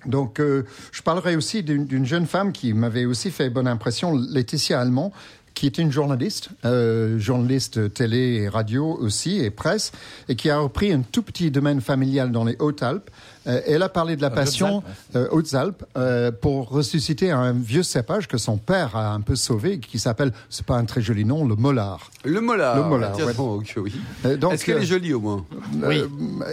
Donc, 0.05 0.39
euh, 0.39 0.65
je 0.91 1.01
parlerai 1.01 1.36
aussi 1.36 1.63
d'une 1.63 2.05
jeune 2.05 2.27
femme 2.27 2.51
qui 2.51 2.73
m'avait 2.73 3.05
aussi 3.05 3.31
fait 3.31 3.49
bonne 3.49 3.67
impression, 3.67 4.15
Laetitia 4.15 4.79
Allemand, 4.79 5.12
qui 5.55 5.65
est 5.65 5.79
une 5.79 5.91
journaliste, 5.91 6.49
euh, 6.63 7.17
journaliste 7.17 7.91
télé 7.93 8.41
et 8.43 8.49
radio 8.49 8.97
aussi, 8.99 9.39
et 9.39 9.49
presse, 9.49 9.91
et 10.29 10.36
qui 10.36 10.51
a 10.51 10.60
repris 10.60 10.93
un 10.93 11.01
tout 11.01 11.23
petit 11.23 11.49
domaine 11.49 11.81
familial 11.81 12.31
dans 12.31 12.43
les 12.43 12.55
Hautes-Alpes. 12.60 13.10
Euh, 13.47 13.62
elle 13.65 13.82
a 13.84 13.89
parlé 13.89 14.15
de 14.15 14.21
la 14.21 14.30
passion 14.30 14.84
euh, 15.15 15.27
Hautes-Alpes 15.32 15.84
euh, 15.97 16.32
pour 16.32 16.69
ressusciter 16.69 17.32
un 17.32 17.54
vieux 17.54 17.84
cépage 17.84 18.27
que 18.27 18.38
son 18.38 18.58
père 18.58 18.95
a 18.95 19.13
un 19.13 19.21
peu 19.21 19.36
sauvé, 19.36 19.80
qui 19.80 19.99
s'appelle, 19.99 20.32
c'est 20.49 20.65
pas 20.65 20.75
un 20.77 20.86
très 20.86 21.01
joli 21.01 21.25
nom, 21.25 21.45
le 21.47 21.56
Mollard. 21.56 22.12
Le 22.23 22.39
molar. 22.39 22.77
Le 22.77 22.84
molar, 22.84 23.13
Tiens 23.13 23.25
ouais. 23.25 23.34
donc, 23.34 23.73
oui. 23.77 23.93
Euh, 24.25 24.38
donc, 24.38 24.54
Est-ce 24.54 24.65
qu'elle 24.65 24.77
euh, 24.77 24.82
est 24.82 24.86
jolie 24.86 25.13
au 25.13 25.19
moins 25.19 25.43
Euh, 25.84 26.08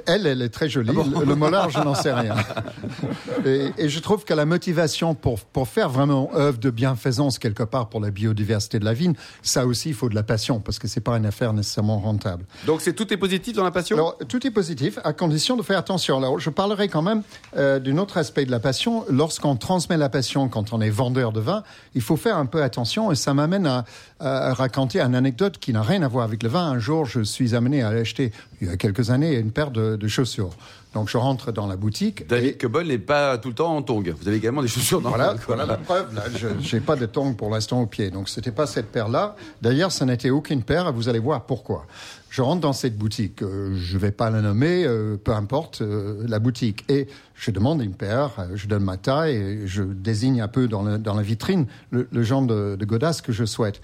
elle, 0.06 0.26
elle 0.26 0.40
est 0.40 0.48
très 0.48 0.68
jolie. 0.70 0.90
le, 0.92 1.24
le 1.26 1.34
molar, 1.34 1.68
je 1.68 1.78
n'en 1.80 1.94
sais 1.94 2.12
rien. 2.12 2.34
Et, 3.44 3.70
et 3.78 3.88
je 3.88 4.00
trouve 4.00 4.24
que 4.24 4.34
la 4.34 4.44
motivation 4.46 5.14
pour, 5.14 5.38
pour 5.40 5.68
faire 5.68 5.88
vraiment 5.88 6.30
œuvre 6.34 6.58
de 6.58 6.70
bienfaisance 6.70 7.38
quelque 7.38 7.62
part 7.62 7.88
pour 7.88 8.00
la 8.00 8.10
biodiversité 8.10 8.78
de 8.78 8.84
la 8.84 8.92
vigne, 8.94 9.14
ça 9.42 9.64
aussi, 9.66 9.90
il 9.90 9.94
faut 9.94 10.08
de 10.08 10.14
la 10.14 10.22
passion 10.24 10.58
parce 10.60 10.78
que 10.78 10.88
c'est 10.88 11.00
pas 11.00 11.16
une 11.16 11.26
affaire 11.26 11.52
nécessairement 11.52 11.98
rentable. 11.98 12.44
Donc 12.66 12.80
c'est 12.80 12.94
tout 12.94 13.12
est 13.12 13.16
positif 13.16 13.54
dans 13.54 13.64
la 13.64 13.70
passion? 13.70 13.96
Alors, 13.96 14.16
tout 14.28 14.44
est 14.46 14.50
positif, 14.50 14.98
à 15.04 15.12
condition 15.12 15.56
de 15.56 15.62
faire 15.62 15.78
attention. 15.78 16.16
Alors, 16.18 16.38
je 16.40 16.50
quand 16.86 17.02
même 17.02 17.22
euh, 17.56 17.80
d'un 17.80 17.98
autre 17.98 18.18
aspect 18.18 18.44
de 18.44 18.52
la 18.52 18.60
passion. 18.60 19.04
Lorsqu'on 19.10 19.56
transmet 19.56 19.96
la 19.96 20.08
passion, 20.08 20.48
quand 20.48 20.72
on 20.72 20.80
est 20.80 20.90
vendeur 20.90 21.32
de 21.32 21.40
vin, 21.40 21.64
il 21.96 22.02
faut 22.02 22.16
faire 22.16 22.36
un 22.36 22.46
peu 22.46 22.62
attention. 22.62 23.10
Et 23.10 23.16
ça 23.16 23.34
m'amène 23.34 23.66
à, 23.66 23.84
raconter 24.20 25.00
une 25.00 25.14
anecdote 25.14 25.58
qui 25.58 25.72
n'a 25.72 25.82
rien 25.82 26.02
à 26.02 26.08
voir 26.08 26.24
avec 26.24 26.44
le 26.44 26.48
vin. 26.48 26.64
Un 26.64 26.78
jour, 26.78 27.04
je 27.04 27.22
suis 27.22 27.56
amené 27.56 27.82
à 27.82 27.88
acheter, 27.88 28.32
il 28.60 28.68
y 28.68 28.70
a 28.70 28.76
quelques 28.76 29.10
années, 29.10 29.34
une 29.34 29.50
paire 29.50 29.70
de 29.70 30.08
chaussures. 30.08 30.50
Donc, 30.98 31.08
je 31.08 31.16
rentre 31.16 31.52
dans 31.52 31.68
la 31.68 31.76
boutique. 31.76 32.26
David 32.26 32.56
et- 32.60 32.84
n'est 32.84 32.98
pas 32.98 33.38
tout 33.38 33.50
le 33.50 33.54
temps 33.54 33.76
en 33.76 33.82
tongs. 33.82 34.02
Vous 34.20 34.26
avez 34.26 34.36
également 34.36 34.62
des 34.62 34.68
chaussures 34.68 35.00
dans 35.00 35.10
voilà, 35.10 35.34
le 35.34 35.38
voilà 35.46 35.64
la 35.64 35.76
preuve. 35.76 36.12
Là, 36.12 36.24
je 36.34 36.74
n'ai 36.74 36.80
pas 36.80 36.96
de 36.96 37.06
tongs 37.06 37.34
pour 37.34 37.50
l'instant 37.50 37.80
au 37.80 37.86
pied. 37.86 38.10
Donc, 38.10 38.28
c'était 38.28 38.50
pas 38.50 38.66
cette 38.66 38.86
paire-là. 38.90 39.36
D'ailleurs, 39.62 39.92
ça 39.92 40.04
n'était 40.04 40.30
aucune 40.30 40.64
paire. 40.64 40.92
Vous 40.92 41.08
allez 41.08 41.20
voir 41.20 41.46
pourquoi. 41.46 41.86
Je 42.30 42.42
rentre 42.42 42.60
dans 42.62 42.72
cette 42.72 42.98
boutique. 42.98 43.42
Euh, 43.42 43.76
je 43.76 43.96
vais 43.96 44.10
pas 44.10 44.28
la 44.28 44.42
nommer, 44.42 44.84
euh, 44.84 45.16
peu 45.16 45.32
importe 45.32 45.82
euh, 45.82 46.24
la 46.26 46.40
boutique. 46.40 46.84
Et 46.88 47.06
je 47.36 47.52
demande 47.52 47.80
une 47.80 47.94
paire. 47.94 48.30
je 48.56 48.66
donne 48.66 48.82
ma 48.82 48.96
taille 48.96 49.36
et 49.36 49.66
je 49.68 49.84
désigne 49.84 50.40
un 50.40 50.48
peu 50.48 50.66
dans, 50.66 50.82
le- 50.82 50.98
dans 50.98 51.14
la 51.14 51.22
vitrine 51.22 51.66
le, 51.92 52.08
le 52.10 52.22
genre 52.24 52.42
de, 52.42 52.74
de 52.76 52.84
godasse 52.84 53.22
que 53.22 53.30
je 53.32 53.44
souhaite. 53.44 53.80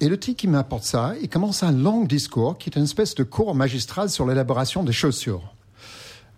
Et 0.00 0.08
le 0.08 0.18
type 0.18 0.36
qui 0.36 0.48
m'apporte 0.48 0.82
ça, 0.84 1.14
il 1.22 1.28
commence 1.28 1.62
un 1.62 1.72
long 1.72 2.04
discours 2.04 2.58
qui 2.58 2.70
est 2.70 2.76
une 2.76 2.84
espèce 2.84 3.14
de 3.14 3.22
cours 3.24 3.54
magistral 3.54 4.10
sur 4.10 4.26
l'élaboration 4.26 4.82
des 4.82 4.92
chaussures. 4.92 5.54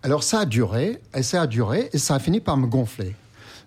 Alors 0.03 0.23
ça 0.23 0.39
a 0.39 0.45
duré, 0.45 0.99
et 1.15 1.21
ça 1.21 1.43
a 1.43 1.47
duré, 1.47 1.89
et 1.93 1.99
ça 1.99 2.15
a 2.15 2.19
fini 2.19 2.39
par 2.39 2.57
me 2.57 2.65
gonfler. 2.65 3.15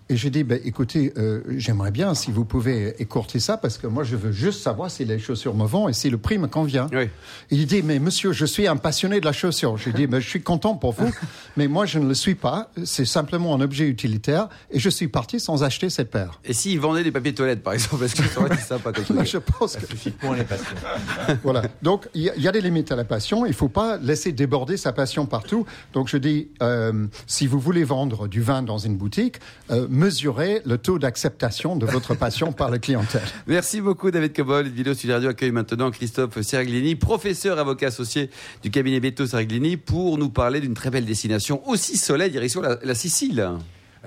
Et 0.07 0.17
j'ai 0.17 0.29
dit, 0.29 0.43
ben, 0.43 0.59
écoutez, 0.63 1.11
euh, 1.17 1.41
j'aimerais 1.57 1.89
bien 1.89 2.13
si 2.13 2.31
vous 2.31 2.45
pouvez 2.45 2.93
écourter 3.01 3.39
ça, 3.39 3.57
parce 3.57 3.79
que 3.79 3.87
moi, 3.87 4.03
je 4.03 4.15
veux 4.15 4.31
juste 4.31 4.61
savoir 4.61 4.91
si 4.91 5.03
les 5.03 5.17
chaussures 5.17 5.55
me 5.55 5.65
vont 5.65 5.89
et 5.89 5.93
si 5.93 6.11
le 6.11 6.19
prix 6.19 6.37
me 6.37 6.45
convient. 6.45 6.87
Oui. 6.93 7.09
Il 7.49 7.65
dit, 7.65 7.81
mais 7.81 7.97
monsieur, 7.97 8.31
je 8.31 8.45
suis 8.45 8.67
un 8.67 8.77
passionné 8.77 9.19
de 9.19 9.25
la 9.25 9.31
chaussure. 9.31 9.77
J'ai 9.77 9.91
dit, 9.91 10.05
ben, 10.05 10.19
je 10.19 10.29
suis 10.29 10.43
content 10.43 10.75
pour 10.75 10.91
vous, 10.91 11.11
mais 11.57 11.67
moi, 11.67 11.87
je 11.87 11.97
ne 11.97 12.07
le 12.07 12.13
suis 12.13 12.35
pas. 12.35 12.69
C'est 12.83 13.05
simplement 13.05 13.55
un 13.55 13.61
objet 13.61 13.87
utilitaire 13.87 14.47
et 14.69 14.77
je 14.77 14.89
suis 14.91 15.07
parti 15.07 15.39
sans 15.39 15.63
acheter 15.63 15.89
cette 15.89 16.11
paire. 16.11 16.39
Et 16.45 16.53
s'ils 16.53 16.79
vendaient 16.79 17.03
des 17.03 17.11
papiers 17.11 17.33
toilettes, 17.33 17.63
par 17.63 17.73
exemple, 17.73 17.97
parce 17.97 18.13
que 18.13 18.27
ça 18.27 18.39
aurait 18.41 18.53
été 18.53 18.61
sympa 18.61 18.91
comme 18.91 19.05
truc. 19.05 19.25
Je 19.25 19.39
pense 19.39 19.75
que 19.75 19.87
suffit 19.87 20.11
pour 20.11 20.35
les 20.35 20.43
patients. 20.43 20.65
voilà. 21.43 21.63
Donc, 21.81 22.07
il 22.13 22.31
y, 22.37 22.41
y 22.41 22.47
a 22.47 22.51
des 22.51 22.61
limites 22.61 22.91
à 22.91 22.95
la 22.95 23.05
passion. 23.05 23.43
Il 23.47 23.49
ne 23.49 23.55
faut 23.55 23.69
pas 23.69 23.97
laisser 23.97 24.33
déborder 24.33 24.77
sa 24.77 24.93
passion 24.93 25.25
partout. 25.25 25.65
Donc, 25.93 26.09
je 26.09 26.17
dis, 26.17 26.49
euh, 26.61 27.07
si 27.25 27.47
vous 27.47 27.59
voulez 27.59 27.83
vendre 27.83 28.27
du 28.27 28.41
vin 28.41 28.61
dans 28.61 28.77
une 28.77 28.97
boutique, 28.97 29.37
euh, 29.71 29.87
mesurez 29.95 30.61
le 30.65 30.77
taux 30.77 30.99
d'acceptation 30.99 31.75
de 31.75 31.85
votre 31.85 32.13
passion 32.13 32.51
par 32.51 32.69
la 32.69 32.77
clientèle. 32.77 33.23
Merci 33.47 33.81
beaucoup 33.81 34.11
David 34.11 34.35
Cobol. 34.35 34.67
Vidéo 34.67 34.93
sur 34.93 35.11
Radio 35.11 35.29
accueille 35.29 35.51
maintenant 35.51 35.89
Christophe 35.89 36.41
Seraglini, 36.41 36.95
professeur 36.95 37.57
avocat 37.57 37.87
associé 37.87 38.29
du 38.61 38.69
cabinet 38.69 38.99
Beto 38.99 39.25
Seraglini, 39.25 39.77
pour 39.77 40.17
nous 40.17 40.29
parler 40.29 40.59
d'une 40.59 40.73
très 40.73 40.89
belle 40.89 41.05
destination 41.05 41.67
aussi 41.67 41.97
soleil, 41.97 42.29
direction 42.29 42.61
la 42.61 42.95
Sicile. 42.95 43.49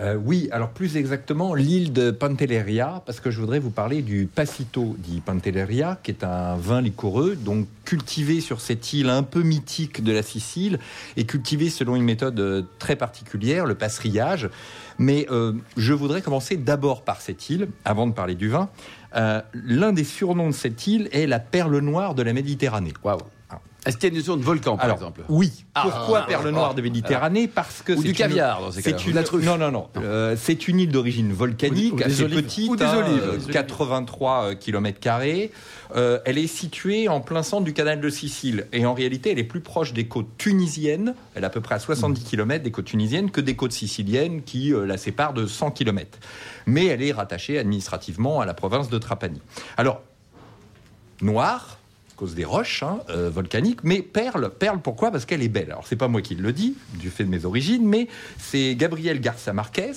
Euh, 0.00 0.14
oui, 0.14 0.48
alors 0.52 0.70
plus 0.70 0.96
exactement 0.96 1.54
l'île 1.54 1.92
de 1.92 2.12
Pantelleria, 2.12 3.02
parce 3.04 3.18
que 3.18 3.32
je 3.32 3.40
voudrais 3.40 3.58
vous 3.58 3.70
parler 3.70 4.00
du 4.00 4.28
Passito 4.32 4.94
di 4.98 5.20
Pantelleria, 5.20 5.98
qui 6.02 6.12
est 6.12 6.22
un 6.22 6.54
vin 6.56 6.80
liquoreux, 6.80 7.34
donc 7.34 7.66
cultivé 7.84 8.40
sur 8.40 8.60
cette 8.60 8.92
île 8.92 9.08
un 9.08 9.24
peu 9.24 9.42
mythique 9.42 10.04
de 10.04 10.12
la 10.12 10.22
Sicile, 10.22 10.78
et 11.16 11.24
cultivé 11.24 11.68
selon 11.68 11.96
une 11.96 12.04
méthode 12.04 12.38
euh, 12.38 12.62
très 12.78 12.94
particulière, 12.94 13.66
le 13.66 13.74
passerillage. 13.74 14.48
Mais 14.98 15.26
euh, 15.30 15.52
je 15.76 15.92
voudrais 15.92 16.22
commencer 16.22 16.56
d'abord 16.56 17.02
par 17.02 17.20
cette 17.20 17.50
île, 17.50 17.68
avant 17.84 18.06
de 18.06 18.12
parler 18.12 18.34
du 18.36 18.48
vin. 18.48 18.68
L'un 19.54 19.92
des 19.92 20.04
surnoms 20.04 20.48
de 20.48 20.54
cette 20.54 20.86
île 20.86 21.08
est 21.12 21.26
la 21.26 21.40
perle 21.40 21.78
noire 21.78 22.14
de 22.14 22.22
la 22.22 22.32
Méditerranée. 22.32 22.92
Waouh. 23.02 23.18
Est-ce 23.86 23.96
qu'il 23.96 24.04
y 24.04 24.06
a 24.06 24.12
une 24.12 24.18
notion 24.18 24.36
de 24.36 24.42
volcan, 24.42 24.76
par 24.76 24.84
Alors, 24.86 24.96
exemple 24.96 25.22
Oui. 25.28 25.64
Ah, 25.74 25.82
Pourquoi 25.84 26.20
ah, 26.24 26.26
perle 26.26 26.50
noire 26.50 26.70
ah, 26.72 26.74
de 26.74 26.82
Méditerranée 26.82 27.46
Parce 27.48 27.80
que 27.82 27.92
Ou 27.92 28.02
une- 28.02 28.02
dans 28.02 28.06
ces 28.72 28.82
cas-là. 28.82 29.22
Une. 29.32 29.44
Non, 29.44 29.56
non, 29.56 29.70
non. 29.70 29.88
Euh, 29.96 30.36
c'est 30.38 30.66
une 30.68 30.80
île 30.80 30.90
d'origine 30.90 31.32
volcanique, 31.32 31.92
Ou- 31.92 31.96
ou 31.96 31.98
des 31.98 32.04
assez 32.04 32.22
olives. 32.24 32.42
petite, 32.42 32.70
Ou 32.70 32.76
des 32.76 32.84
hein, 32.84 32.96
olives. 32.98 33.22
euh, 33.22 33.36
Des 33.36 33.44
olives. 33.44 33.50
83 33.52 34.54
km 34.56 34.98
carrés. 35.00 35.52
Euh, 35.96 36.18
elle 36.26 36.36
est 36.38 36.48
située 36.48 37.08
en 37.08 37.20
plein 37.20 37.42
centre 37.42 37.64
du 37.64 37.72
canal 37.72 38.00
de 38.00 38.10
Sicile 38.10 38.66
et 38.74 38.84
en 38.84 38.92
réalité, 38.92 39.30
elle 39.30 39.38
est 39.38 39.44
plus 39.44 39.60
proche 39.60 39.94
des 39.94 40.06
côtes 40.06 40.36
tunisiennes. 40.36 41.14
Elle 41.34 41.44
est 41.44 41.46
à 41.46 41.50
peu 41.50 41.60
près 41.62 41.76
à 41.76 41.78
70 41.78 42.24
km 42.24 42.62
des 42.62 42.70
côtes 42.72 42.84
tunisiennes 42.84 43.30
que 43.30 43.40
des 43.40 43.56
côtes 43.56 43.72
siciliennes 43.72 44.42
qui 44.42 44.74
euh, 44.74 44.84
la 44.84 44.98
séparent 44.98 45.32
de 45.32 45.46
100 45.46 45.70
km. 45.70 46.18
Mais 46.66 46.86
elle 46.86 47.02
est 47.02 47.12
rattachée 47.12 47.58
administrativement 47.58 48.40
à 48.40 48.44
la 48.44 48.52
province 48.54 48.90
de 48.90 48.98
Trapani. 48.98 49.40
Alors, 49.78 50.02
noire, 51.22 51.77
cause 52.18 52.34
des 52.34 52.44
roches 52.44 52.82
hein, 52.82 52.98
euh, 53.10 53.30
volcaniques, 53.30 53.84
mais 53.84 54.02
perle, 54.02 54.50
perle 54.50 54.80
pourquoi? 54.80 55.10
Parce 55.10 55.24
qu'elle 55.24 55.42
est 55.42 55.48
belle. 55.48 55.70
Alors 55.70 55.86
c'est 55.86 55.96
pas 55.96 56.08
moi 56.08 56.20
qui 56.20 56.34
le 56.34 56.52
dis, 56.52 56.74
du 56.94 57.10
fait 57.10 57.24
de 57.24 57.30
mes 57.30 57.44
origines, 57.44 57.86
mais 57.86 58.08
c'est 58.38 58.74
Gabriel 58.74 59.20
Garcia 59.20 59.52
Marquez 59.52 59.92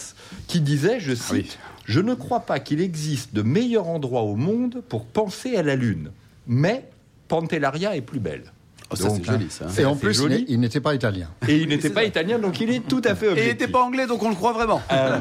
qui 0.47 0.61
disait, 0.61 0.99
je 0.99 1.13
cite, 1.15 1.31
oui. 1.33 1.57
Je 1.85 1.99
ne 1.99 2.13
crois 2.13 2.41
pas 2.41 2.59
qu'il 2.59 2.79
existe 2.79 3.33
de 3.33 3.41
meilleur 3.41 3.87
endroit 3.87 4.21
au 4.21 4.35
monde 4.35 4.83
pour 4.87 5.05
penser 5.05 5.55
à 5.57 5.63
la 5.63 5.75
Lune, 5.75 6.11
mais 6.47 6.85
Pantellaria 7.27 7.95
est 7.95 8.01
plus 8.01 8.19
belle. 8.19 8.43
Oh, 8.91 8.95
ça, 8.95 9.07
Donc, 9.07 9.21
c'est 9.25 9.31
joli, 9.31 9.45
ça. 9.49 9.65
c'est 9.69 9.81
Et 9.83 9.85
en 9.85 9.95
plus, 9.95 10.09
il 10.11 10.13
joli. 10.21 10.35
n'est- 10.35 10.45
il 10.49 10.59
n'était 10.59 10.81
pas 10.81 10.93
italien. 10.93 11.27
Et 11.47 11.57
il 11.57 11.69
n'était 11.69 11.89
pas 11.99 12.03
italien, 12.03 12.39
donc 12.39 12.59
il 12.61 12.69
est 12.69 12.85
tout 12.87 13.01
à 13.05 13.15
fait 13.15 13.27
Et 13.37 13.43
il 13.43 13.47
n'était 13.47 13.67
pas 13.69 13.81
anglais, 13.83 14.05
donc 14.05 14.21
on 14.21 14.29
le 14.29 14.35
croit 14.35 14.51
vraiment. 14.53 14.81
Euh, 14.91 15.19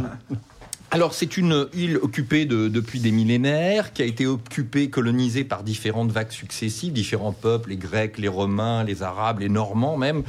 alors, 0.90 1.14
c'est 1.14 1.37
une 1.37 1.68
île 1.74 1.98
occupée 2.03 2.46
de- 2.46 2.68
depuis 2.68 3.00
des 3.00 3.12
millénaires, 3.12 3.92
qui 3.92 4.03
a 4.03 4.05
été 4.05 4.26
occupée, 4.26 4.90
colonisée 4.90 5.44
par 5.44 5.62
différentes 5.62 6.11
vagues 6.11 6.31
successives, 6.33 6.92
différents 6.92 7.33
peuples, 7.33 7.70
les 7.70 7.76
Grecs, 7.76 8.18
les 8.18 8.29
Romains, 8.29 8.83
les 8.85 9.03
Arabes, 9.03 9.38
les 9.40 9.48
Normands 9.48 9.96
même. 9.96 10.22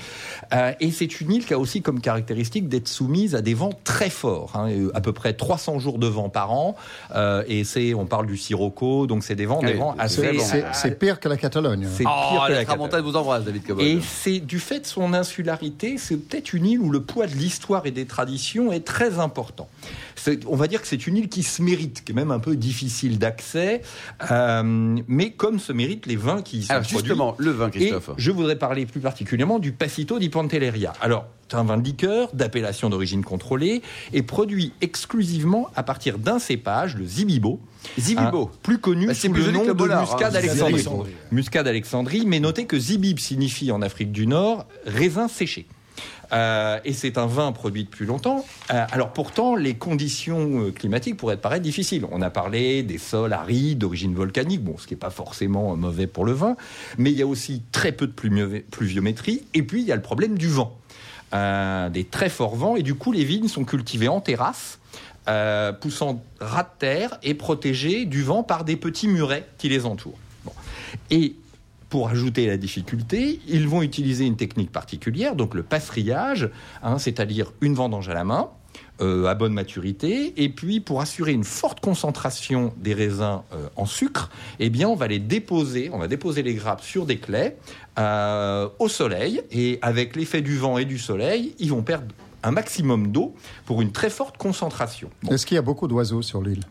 Euh, 0.54 0.74
et 0.80 0.92
c'est 0.92 1.20
une 1.22 1.32
île 1.32 1.46
qui 1.46 1.54
a 1.54 1.60
aussi 1.60 1.82
comme 1.82 2.00
caractéristique 2.00 2.70
d'être 2.70 2.88
soumise 2.88 3.34
à 3.36 3.42
des 3.42 3.54
vents 3.54 3.74
très 3.84 4.10
forts, 4.10 4.52
hein, 4.56 4.70
à 4.94 5.02
peu 5.02 5.14
près 5.14 5.34
300 5.34 5.80
jours 5.80 5.98
de 5.98 6.08
vent 6.08 6.30
par 6.30 6.52
an. 6.52 6.76
Euh, 7.16 7.44
et 7.48 7.64
c'est, 7.64 7.94
on 7.94 8.06
parle 8.06 8.28
du 8.28 8.38
Sirocco, 8.38 9.08
donc 9.08 9.24
c'est 9.24 9.36
des 9.36 9.46
vents, 9.46 9.60
Ah 9.64 9.66
des 9.68 9.74
oui, 9.74 9.80
vents 9.80 9.96
assez. 9.98 10.22
C'est 10.74 11.00
pire 11.00 11.20
que 11.20 11.28
la 11.30 11.38
Catalogne. 11.38 11.88
c'est 11.92 12.04
Oh, 12.06 12.30
pire 12.32 12.46
que 12.48 12.52
la 12.52 12.60
la 12.60 12.66
Tramontane 12.66 13.02
vous 13.04 13.16
embrasse, 13.16 13.44
David 13.46 13.64
Cobol. 13.66 13.84
et 13.84 14.00
c'est 14.02 14.40
du 14.40 14.60
fait 14.60 14.82
de 14.82 14.86
son 14.86 15.14
insularité, 15.14 15.98
c'est 15.98 16.18
peut-être 16.18 16.54
une 16.54 16.66
île 16.66 16.80
où 16.82 16.92
le 16.92 17.02
poids 17.02 17.26
de 17.28 17.34
l'histoire 17.36 17.86
et 17.88 17.92
des 17.92 18.06
traditions 18.06 18.72
est 18.72 18.86
très 18.86 19.18
important. 19.20 19.68
On 20.54 20.58
va 20.58 20.68
dire 20.68 20.82
que 20.82 20.88
c'est 20.88 21.08
une 21.08 21.16
île 21.16 21.30
qui 21.30 21.44
se 21.44 21.62
mérite, 21.62 22.04
qui 22.04 22.12
est 22.12 22.16
même 22.16 22.30
un 22.30 22.40
peu 22.40 22.58
difficile 22.58 23.18
d'accès, 23.18 23.82
euh, 24.32 24.62
mais 25.08 25.30
comme 25.32 25.60
se 25.60 25.72
méritent 25.72 26.08
les 26.08 26.18
vins 26.18 26.42
qui 26.42 26.58
y 26.60 26.64
sont 26.64 26.72
Alors 26.74 26.84
produits. 26.84 26.98
justement, 27.00 27.36
le 27.38 27.52
vin, 27.52 27.68
Et 27.70 27.72
Christophe. 27.72 28.10
je 28.18 28.32
voudrais 28.32 28.58
parler 28.58 28.86
plus 28.86 29.00
particulièrement 29.00 29.60
du 29.60 29.72
Passito 29.72 30.20
di 30.20 30.28
Pantelleria. 30.28 30.92
Alors, 31.00 31.26
c'est 31.50 31.56
un 31.56 31.64
vin 31.64 31.78
de 31.78 31.84
liqueur 31.86 32.30
d'appellation 32.34 32.90
d'origine 32.90 33.24
contrôlée 33.24 33.82
et 34.12 34.24
produit 34.24 34.74
exclusivement 34.82 35.70
à 35.78 35.84
partir 35.84 36.18
d'un 36.18 36.38
cépage, 36.40 36.98
le 36.98 37.06
Zibibo. 37.06 37.62
Zibibo. 37.98 38.52
plus 38.62 38.78
connu 38.80 39.08
Bah, 39.08 39.14
c'est 39.14 39.28
sous 39.28 39.34
plus 39.34 39.46
le 39.46 39.52
nom 39.52 39.66
de 39.66 39.72
Bollard, 39.72 40.00
hein. 40.00 40.02
Muscade 40.02 40.34
Muscade 40.34 40.36
Alexandrie. 40.36 40.74
Alexandrie. 40.74 41.12
Muscade 41.32 41.68
Alexandrie, 41.68 42.24
mais 42.26 42.40
notez 42.42 42.66
que 42.66 42.78
Zibib 42.78 43.20
signifie 43.20 43.72
en 43.72 43.82
Afrique 43.82 44.12
du 44.12 44.28
Nord 44.28 44.66
raisin 44.86 45.30
séché. 45.30 45.66
Euh, 46.34 46.80
et 46.86 46.94
c'est 46.94 47.18
un 47.18 47.26
vin 47.26 47.52
produit 47.52 47.84
depuis 47.84 48.06
longtemps. 48.06 48.46
Euh, 48.72 48.86
alors 48.92 49.12
pourtant, 49.12 49.56
les 49.56 49.76
conditions 49.76 50.62
euh, 50.62 50.72
climatiques 50.72 51.18
pourraient 51.18 51.38
paraître 51.38 51.64
difficiles. 51.64 52.06
On 52.12 52.22
a 52.22 52.30
parlé 52.30 52.84
des 52.84 52.98
sols 52.98 53.34
arides 53.34 53.80
d'origine 53.80 54.16
volcanique, 54.16 54.64
bon, 54.64 54.78
ce 54.78 54.88
qui 54.88 54.94
n'est 54.94 55.00
pas 55.00 55.10
forcément 55.10 55.76
mauvais 55.76 56.08
pour 56.08 56.24
le 56.26 56.32
vin, 56.32 56.56
mais 56.98 57.12
il 57.12 57.18
y 57.18 57.22
a 57.22 57.28
aussi 57.28 57.64
très 57.72 57.92
peu 57.92 58.08
de 58.08 58.14
pluvio- 58.14 58.64
pluviométrie, 58.72 59.44
et 59.54 59.64
puis 59.64 59.82
il 59.82 59.88
y 59.88 59.92
a 59.92 59.96
le 59.96 60.02
problème 60.02 60.38
du 60.38 60.48
vent. 60.48 60.78
Des 61.34 62.04
très 62.04 62.30
forts 62.30 62.56
vents, 62.56 62.76
et 62.76 62.84
du 62.84 62.96
coup 62.96 63.12
les 63.12 63.24
vignes 63.24 63.48
sont 63.48 63.64
cultivées 63.64 64.10
en 64.10 64.20
terrasse, 64.20 64.80
poussant 65.80 66.24
ras 66.40 66.64
de 66.64 66.70
terre 66.80 67.20
et 67.24 67.34
protégées 67.34 68.06
du 68.06 68.22
vent 68.24 68.44
par 68.44 68.66
des 68.66 68.76
petits 68.76 69.08
murets 69.08 69.48
qui 69.58 69.70
les 69.70 69.86
entourent. 69.86 70.20
Bon. 70.44 70.52
Et 71.10 71.36
pour 71.92 72.08
ajouter 72.08 72.48
la 72.48 72.56
difficulté, 72.56 73.42
ils 73.50 73.68
vont 73.68 73.82
utiliser 73.82 74.26
une 74.26 74.38
technique 74.38 74.72
particulière, 74.72 75.36
donc 75.36 75.54
le 75.54 75.62
passerillage, 75.62 76.50
hein, 76.82 76.98
c'est-à-dire 76.98 77.52
une 77.60 77.76
vendange 77.76 78.08
à 78.08 78.14
la 78.14 78.24
main, 78.24 78.50
euh, 79.02 79.26
à 79.26 79.36
bonne 79.36 79.52
maturité, 79.52 80.42
et 80.42 80.48
puis 80.48 80.80
pour 80.80 81.02
assurer 81.02 81.34
une 81.34 81.44
forte 81.44 81.82
concentration 81.82 82.74
des 82.78 82.94
raisins 82.94 83.42
euh, 83.52 83.68
en 83.76 83.86
sucre, 83.86 84.30
eh 84.60 84.70
bien 84.70 84.88
on 84.88 84.96
va 84.96 85.08
les 85.08 85.20
déposer, 85.20 85.90
on 85.92 86.00
va 86.00 86.08
déposer 86.08 86.44
les 86.44 86.54
grappes 86.54 86.82
sur 86.82 87.06
des 87.06 87.18
claies 87.18 87.58
euh, 88.00 88.70
au 88.80 88.88
soleil, 88.88 89.42
et 89.52 89.78
avec 89.82 90.16
l'effet 90.16 90.42
du 90.42 90.58
vent 90.58 90.78
et 90.78 90.86
du 90.86 90.98
soleil, 90.98 91.56
ils 91.60 91.72
vont 91.72 91.84
perdre 91.84 92.16
un 92.42 92.52
maximum 92.52 93.12
d'eau 93.12 93.36
pour 93.66 93.82
une 93.82 93.92
très 93.92 94.10
forte 94.10 94.38
concentration. 94.38 95.10
Bon, 95.24 95.34
Est-ce 95.34 95.46
qu'il 95.46 95.56
y 95.56 95.60
a 95.60 95.62
beaucoup 95.62 95.90
d'oiseaux 95.90 96.22
sur 96.22 96.42
l'île? 96.42 96.64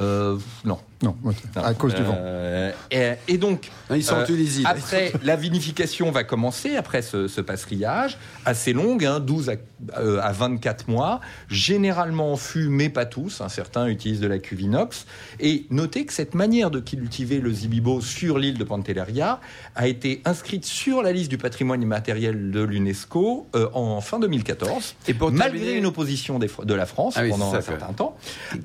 Non. 0.00 0.78
Non, 1.02 1.16
à 1.56 1.74
cause 1.74 1.94
du 1.94 2.02
vent. 2.02 2.16
Euh, 2.18 2.70
et, 2.90 3.12
et 3.26 3.38
donc, 3.38 3.70
Non, 3.90 3.96
ils 3.96 4.04
sont 4.04 4.14
en 4.14 4.20
euh, 4.20 4.24
Tunisie. 4.26 4.62
Après, 4.64 5.12
la 5.24 5.36
vinification 5.36 6.10
va 6.12 6.22
commencer 6.24 6.76
après 6.76 7.02
ce, 7.02 7.26
ce 7.28 7.40
passerillage, 7.40 8.18
assez 8.44 8.72
longue, 8.72 9.04
hein, 9.04 9.18
12 9.20 9.50
à, 9.50 9.54
euh, 9.98 10.20
à 10.22 10.32
24 10.32 10.88
mois, 10.88 11.20
généralement 11.48 12.32
en 12.32 12.36
fût, 12.36 12.68
mais 12.68 12.88
pas 12.88 13.04
tous. 13.06 13.40
hein, 13.40 13.48
certains 13.48 13.86
utilisent 13.86 14.20
de 14.20 14.26
la 14.26 14.38
cuve 14.38 14.60
inox. 14.62 15.06
Et 15.40 15.66
notez 15.70 16.06
que 16.06 16.12
cette 16.12 16.34
manière 16.34 16.70
de 16.70 16.80
cultiver 16.80 17.40
le 17.40 17.52
zibibo 17.52 18.00
sur 18.00 18.38
l'île 18.38 18.58
de 18.58 18.64
Pantelleria 18.64 19.40
a 19.74 19.88
été 19.88 20.22
inscrite 20.24 20.64
sur 20.64 21.02
la 21.02 21.12
liste 21.12 21.30
du 21.30 21.38
patrimoine 21.38 21.82
immatériel 21.82 22.50
de 22.50 22.60
l'UNESCO 22.62 23.46
euh, 23.54 23.68
en 23.74 24.00
fin 24.00 24.18
2014, 24.18 24.94
Et 25.08 25.14
pour 25.14 25.30
malgré 25.32 25.58
terminer- 25.58 25.78
une 25.78 25.86
opposition 25.86 26.38
des 26.38 26.48
de 26.64 26.74
la 26.74 26.86
France 26.86 27.14
Ah 27.16 27.22
oui, 27.22 27.30
pendant 27.30 27.54
un 27.54 27.60
certain 27.60 27.92
temps. 27.92 28.16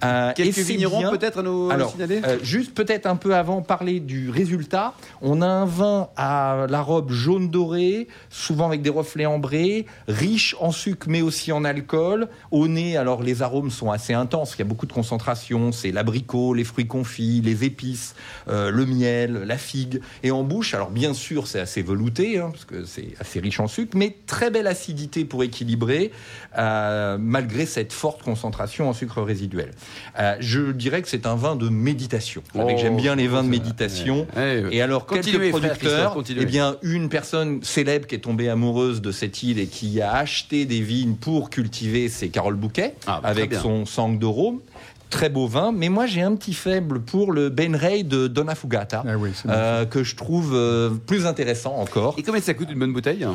Euh, 0.03 0.31
et 0.31 0.33
Quelques 0.33 0.53
c'est 0.55 0.63
vignerons 0.63 0.99
bien- 0.99 1.11
peut-être 1.11 1.39
à 1.39 1.43
nous 1.43 1.69
alors, 1.71 1.91
signaler? 1.91 2.21
Euh, 2.27 2.37
juste 2.43 2.73
peut-être 2.73 3.05
un 3.05 3.15
peu 3.15 3.35
avant 3.35 3.61
parler 3.61 3.99
du 3.99 4.29
résultat, 4.29 4.93
on 5.21 5.41
a 5.41 5.47
un 5.47 5.65
vin 5.65 6.09
à 6.17 6.67
la 6.69 6.81
robe 6.81 7.11
jaune 7.11 7.49
doré, 7.49 8.07
souvent 8.29 8.67
avec 8.67 8.81
des 8.81 8.89
reflets 8.89 9.25
ambrés, 9.25 9.85
riche 10.07 10.55
en 10.59 10.71
sucre 10.71 11.07
mais 11.09 11.21
aussi 11.21 11.51
en 11.51 11.63
alcool. 11.63 12.27
Au 12.51 12.67
nez, 12.67 12.97
alors 12.97 13.23
les 13.23 13.41
arômes 13.41 13.71
sont 13.71 13.91
assez 13.91 14.13
intenses, 14.13 14.55
il 14.55 14.59
y 14.59 14.61
a 14.63 14.65
beaucoup 14.65 14.85
de 14.85 14.93
concentration, 14.93 15.71
c'est 15.71 15.91
l'abricot, 15.91 16.53
les 16.53 16.63
fruits 16.63 16.87
confits, 16.87 17.41
les 17.41 17.63
épices, 17.63 18.15
euh, 18.49 18.71
le 18.71 18.85
miel, 18.85 19.43
la 19.45 19.57
figue. 19.57 20.01
Et 20.23 20.31
en 20.31 20.43
bouche, 20.43 20.73
alors 20.73 20.91
bien 20.91 21.13
sûr 21.13 21.47
c'est 21.47 21.59
assez 21.59 21.81
velouté, 21.81 22.39
hein, 22.39 22.49
parce 22.51 22.65
que 22.65 22.83
c'est 22.83 23.13
assez 23.19 23.39
riche 23.39 23.59
en 23.59 23.67
sucre, 23.67 23.95
mais 23.95 24.15
très 24.25 24.51
belle 24.51 24.67
acidité 24.67 25.23
pour 25.23 25.43
équilibrer, 25.43 26.11
euh, 26.57 27.17
malgré 27.19 27.65
cette 27.65 27.93
forte 27.93 28.23
concentration 28.23 28.89
en 28.89 28.93
sucre 28.93 29.21
résiduel. 29.21 29.71
Je 30.39 30.71
dirais 30.71 31.01
que 31.01 31.07
c'est 31.07 31.25
un 31.25 31.35
vin 31.35 31.55
de 31.55 31.69
méditation. 31.69 32.06
Vous 32.53 32.59
savez 32.61 32.73
que 32.75 32.79
Oh, 32.79 32.81
j'aime 32.81 32.97
bien 32.97 33.15
les 33.15 33.27
vins 33.27 33.41
de 33.43 33.47
ça, 33.47 33.51
méditation. 33.51 34.27
ouais, 34.35 34.63
ouais. 34.63 34.69
Et 34.75 34.81
alors, 34.81 35.05
Continuez, 35.05 35.51
quelques 35.51 35.57
frère 35.57 35.71
producteurs, 35.71 36.13
continuez. 36.13 36.41
eh 36.43 36.45
bien, 36.45 36.75
une 36.83 37.09
personne 37.09 37.63
célèbre 37.63 38.07
qui 38.07 38.15
est 38.15 38.19
tombée 38.19 38.49
amoureuse 38.49 39.01
de 39.01 39.11
cette 39.11 39.41
île 39.43 39.59
et 39.59 39.67
qui 39.67 40.01
a 40.01 40.13
acheté 40.15 40.65
des 40.65 40.81
vignes 40.81 41.15
pour 41.15 41.49
cultiver, 41.49 42.07
c'est 42.09 42.29
Carole 42.29 42.55
Bouquet, 42.55 42.93
Ah, 43.07 43.19
bah, 43.21 43.29
avec 43.29 43.53
son 43.53 43.85
sang 43.85 44.09
de. 44.09 44.27
Très 45.09 45.29
beau 45.29 45.47
vin, 45.47 45.71
mais 45.71 45.87
moi 45.87 46.05
j'ai 46.05 46.21
un 46.21 46.35
petit 46.35 46.53
faible 46.53 46.99
pour 46.99 47.31
le 47.31 47.47
Ben 47.47 47.77
Rey 47.77 48.03
de 48.03 48.27
Donna 48.27 48.55
Fugata, 48.55 49.03
Ah 49.07 49.15
oui, 49.17 49.29
euh, 49.47 49.85
que 49.85 50.03
je 50.03 50.17
trouve 50.17 50.51
euh, 50.53 50.89
plus 50.89 51.25
intéressant 51.25 51.75
encore. 51.77 52.15
Et 52.17 52.23
combien 52.23 52.41
ça 52.41 52.53
coûte 52.53 52.67
une 52.69 52.79
bonne 52.79 52.91
bouteille? 52.91 53.25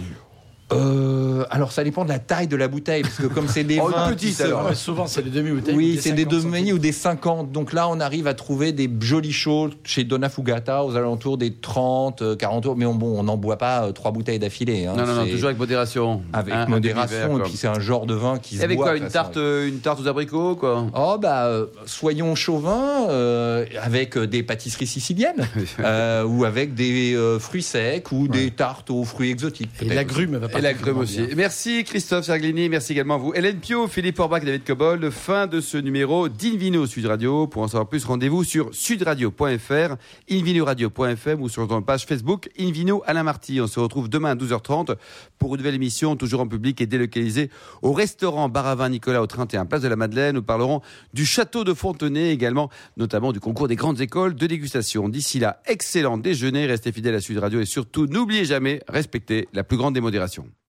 Euh, 0.76 1.44
alors 1.50 1.72
ça 1.72 1.84
dépend 1.84 2.04
de 2.04 2.08
la 2.10 2.18
taille 2.18 2.46
de 2.48 2.56
la 2.56 2.68
bouteille, 2.68 3.02
parce 3.02 3.16
que 3.16 3.26
comme 3.26 3.48
c'est 3.48 3.64
des 3.64 3.78
Oh, 3.82 3.88
vins 3.88 4.08
petite, 4.10 4.34
se- 4.36 4.42
alors. 4.44 4.74
Souvent, 4.74 5.06
c'est 5.06 5.22
des 5.22 5.30
demi-bouteilles. 5.30 5.74
oui, 5.74 5.96
ou 5.98 6.00
c'est 6.00 6.12
des 6.12 6.22
50 6.24 6.42
demi 6.44 6.72
ou 6.72 6.78
des 6.78 6.92
50. 6.92 7.52
Donc 7.52 7.72
là, 7.72 7.88
on 7.88 8.00
arrive 8.00 8.26
à 8.26 8.34
trouver 8.34 8.72
des 8.72 8.90
jolis 9.00 9.32
shows 9.32 9.70
chez 9.84 10.04
Donna 10.04 10.28
Fugata 10.28 10.84
aux 10.84 10.96
alentours 10.96 11.38
des 11.38 11.52
30, 11.54 12.22
euh, 12.22 12.36
40 12.36 12.66
euros. 12.66 12.74
Mais 12.76 12.86
on- 12.86 12.94
bon, 12.94 13.18
on 13.18 13.22
n'en 13.24 13.36
boit 13.36 13.58
pas 13.58 13.84
euh, 13.86 13.92
trois 13.92 14.10
bouteilles 14.12 14.38
d'affilée. 14.38 14.86
hein. 14.86 14.94
Non, 14.96 15.06
non, 15.06 15.14
non, 15.14 15.26
toujours 15.26 15.46
avec 15.46 15.58
modération. 15.58 16.22
avec 16.32 16.54
Hein, 16.54 16.66
modération. 16.68 17.38
Et 17.38 17.42
puis 17.42 17.56
c'est 17.56 17.68
un 17.68 17.80
genre 17.80 18.06
de 18.06 18.14
vin 18.14 18.38
qui 18.38 18.56
se 18.56 18.60
Et 18.60 18.64
avec 18.64 18.76
boit. 18.76 18.86
quoi 18.90 18.98
de 18.98 19.04
Une 19.04 19.10
tarte, 19.10 19.36
euh, 19.36 19.68
une 19.68 19.78
tarte 19.80 20.00
aux 20.00 20.06
abricots, 20.06 20.56
quoi 20.56 20.86
Oh 20.94 21.16
bah 21.20 21.46
euh, 21.46 21.66
soyons 21.86 22.34
chauvins 22.34 23.08
euh, 23.08 23.64
avec 23.80 24.16
euh, 24.16 24.26
des 24.26 24.42
pâtisseries 24.42 24.86
siciliennes 24.86 25.46
euh, 25.80 26.24
ou 26.24 26.44
avec 26.44 26.74
des 26.74 27.14
euh, 27.14 27.38
fruits 27.38 27.62
secs 27.62 28.10
ou 28.12 28.28
des 28.28 28.50
tartes 28.50 28.90
aux 28.90 29.04
fruits 29.04 29.30
exotiques. 29.30 29.70
Et 29.80 29.84
peut-être. 29.84 29.94
l'agrume 29.94 30.36
va 30.36 30.46
Et 30.46 30.50
la 30.62 30.92
aussi. 30.96 31.20
Merci 31.36 31.82
Christophe 31.82 32.26
Serglini, 32.26 32.68
merci 32.68 32.92
également 32.92 33.14
à 33.14 33.18
vous. 33.18 33.34
Hélène 33.34 33.56
Pio, 33.56 33.88
Philippe 33.88 34.20
Orbach, 34.20 34.44
David 34.44 34.62
Cobol. 34.64 35.10
Fin 35.10 35.48
de 35.48 35.60
ce 35.60 35.76
numéro 35.76 36.28
d'Invino 36.28 36.86
Sud 36.86 37.06
Radio. 37.06 37.48
Pour 37.48 37.62
en 37.62 37.68
savoir 37.68 37.88
plus, 37.88 38.04
rendez-vous 38.04 38.44
sur 38.44 38.72
sudradio.fr, 38.72 39.96
invinoradio.fm 40.30 41.42
ou 41.42 41.48
sur 41.48 41.66
notre 41.66 41.84
page 41.84 42.06
Facebook 42.06 42.48
Invino 42.60 43.02
Alain 43.06 43.24
Marty. 43.24 43.60
On 43.60 43.66
se 43.66 43.80
retrouve 43.80 44.08
demain 44.08 44.30
à 44.30 44.34
12h30 44.36 44.94
pour 45.40 45.54
une 45.54 45.60
nouvelle 45.60 45.74
émission, 45.74 46.14
toujours 46.14 46.40
en 46.40 46.46
public 46.46 46.80
et 46.80 46.86
délocalisée 46.86 47.50
au 47.82 47.92
restaurant 47.92 48.48
Baravin 48.48 48.88
Nicolas 48.88 49.20
au 49.20 49.26
31 49.26 49.66
Place 49.66 49.82
de 49.82 49.88
la 49.88 49.96
Madeleine. 49.96 50.36
Nous 50.36 50.42
parlerons 50.42 50.80
du 51.12 51.26
château 51.26 51.64
de 51.64 51.74
Fontenay 51.74 52.30
également, 52.30 52.70
notamment 52.96 53.32
du 53.32 53.40
concours 53.40 53.66
des 53.66 53.76
grandes 53.76 54.00
écoles 54.00 54.36
de 54.36 54.46
dégustation. 54.46 55.08
D'ici 55.08 55.40
là, 55.40 55.60
excellent 55.66 56.18
déjeuner, 56.18 56.66
restez 56.66 56.92
fidèles 56.92 57.16
à 57.16 57.20
Sud 57.20 57.38
Radio 57.38 57.60
et 57.60 57.66
surtout 57.66 58.06
n'oubliez 58.06 58.44
jamais, 58.44 58.80
respectez 58.86 59.48
la 59.52 59.64
plus 59.64 59.76
grande 59.76 59.94
démodération. 59.94 60.51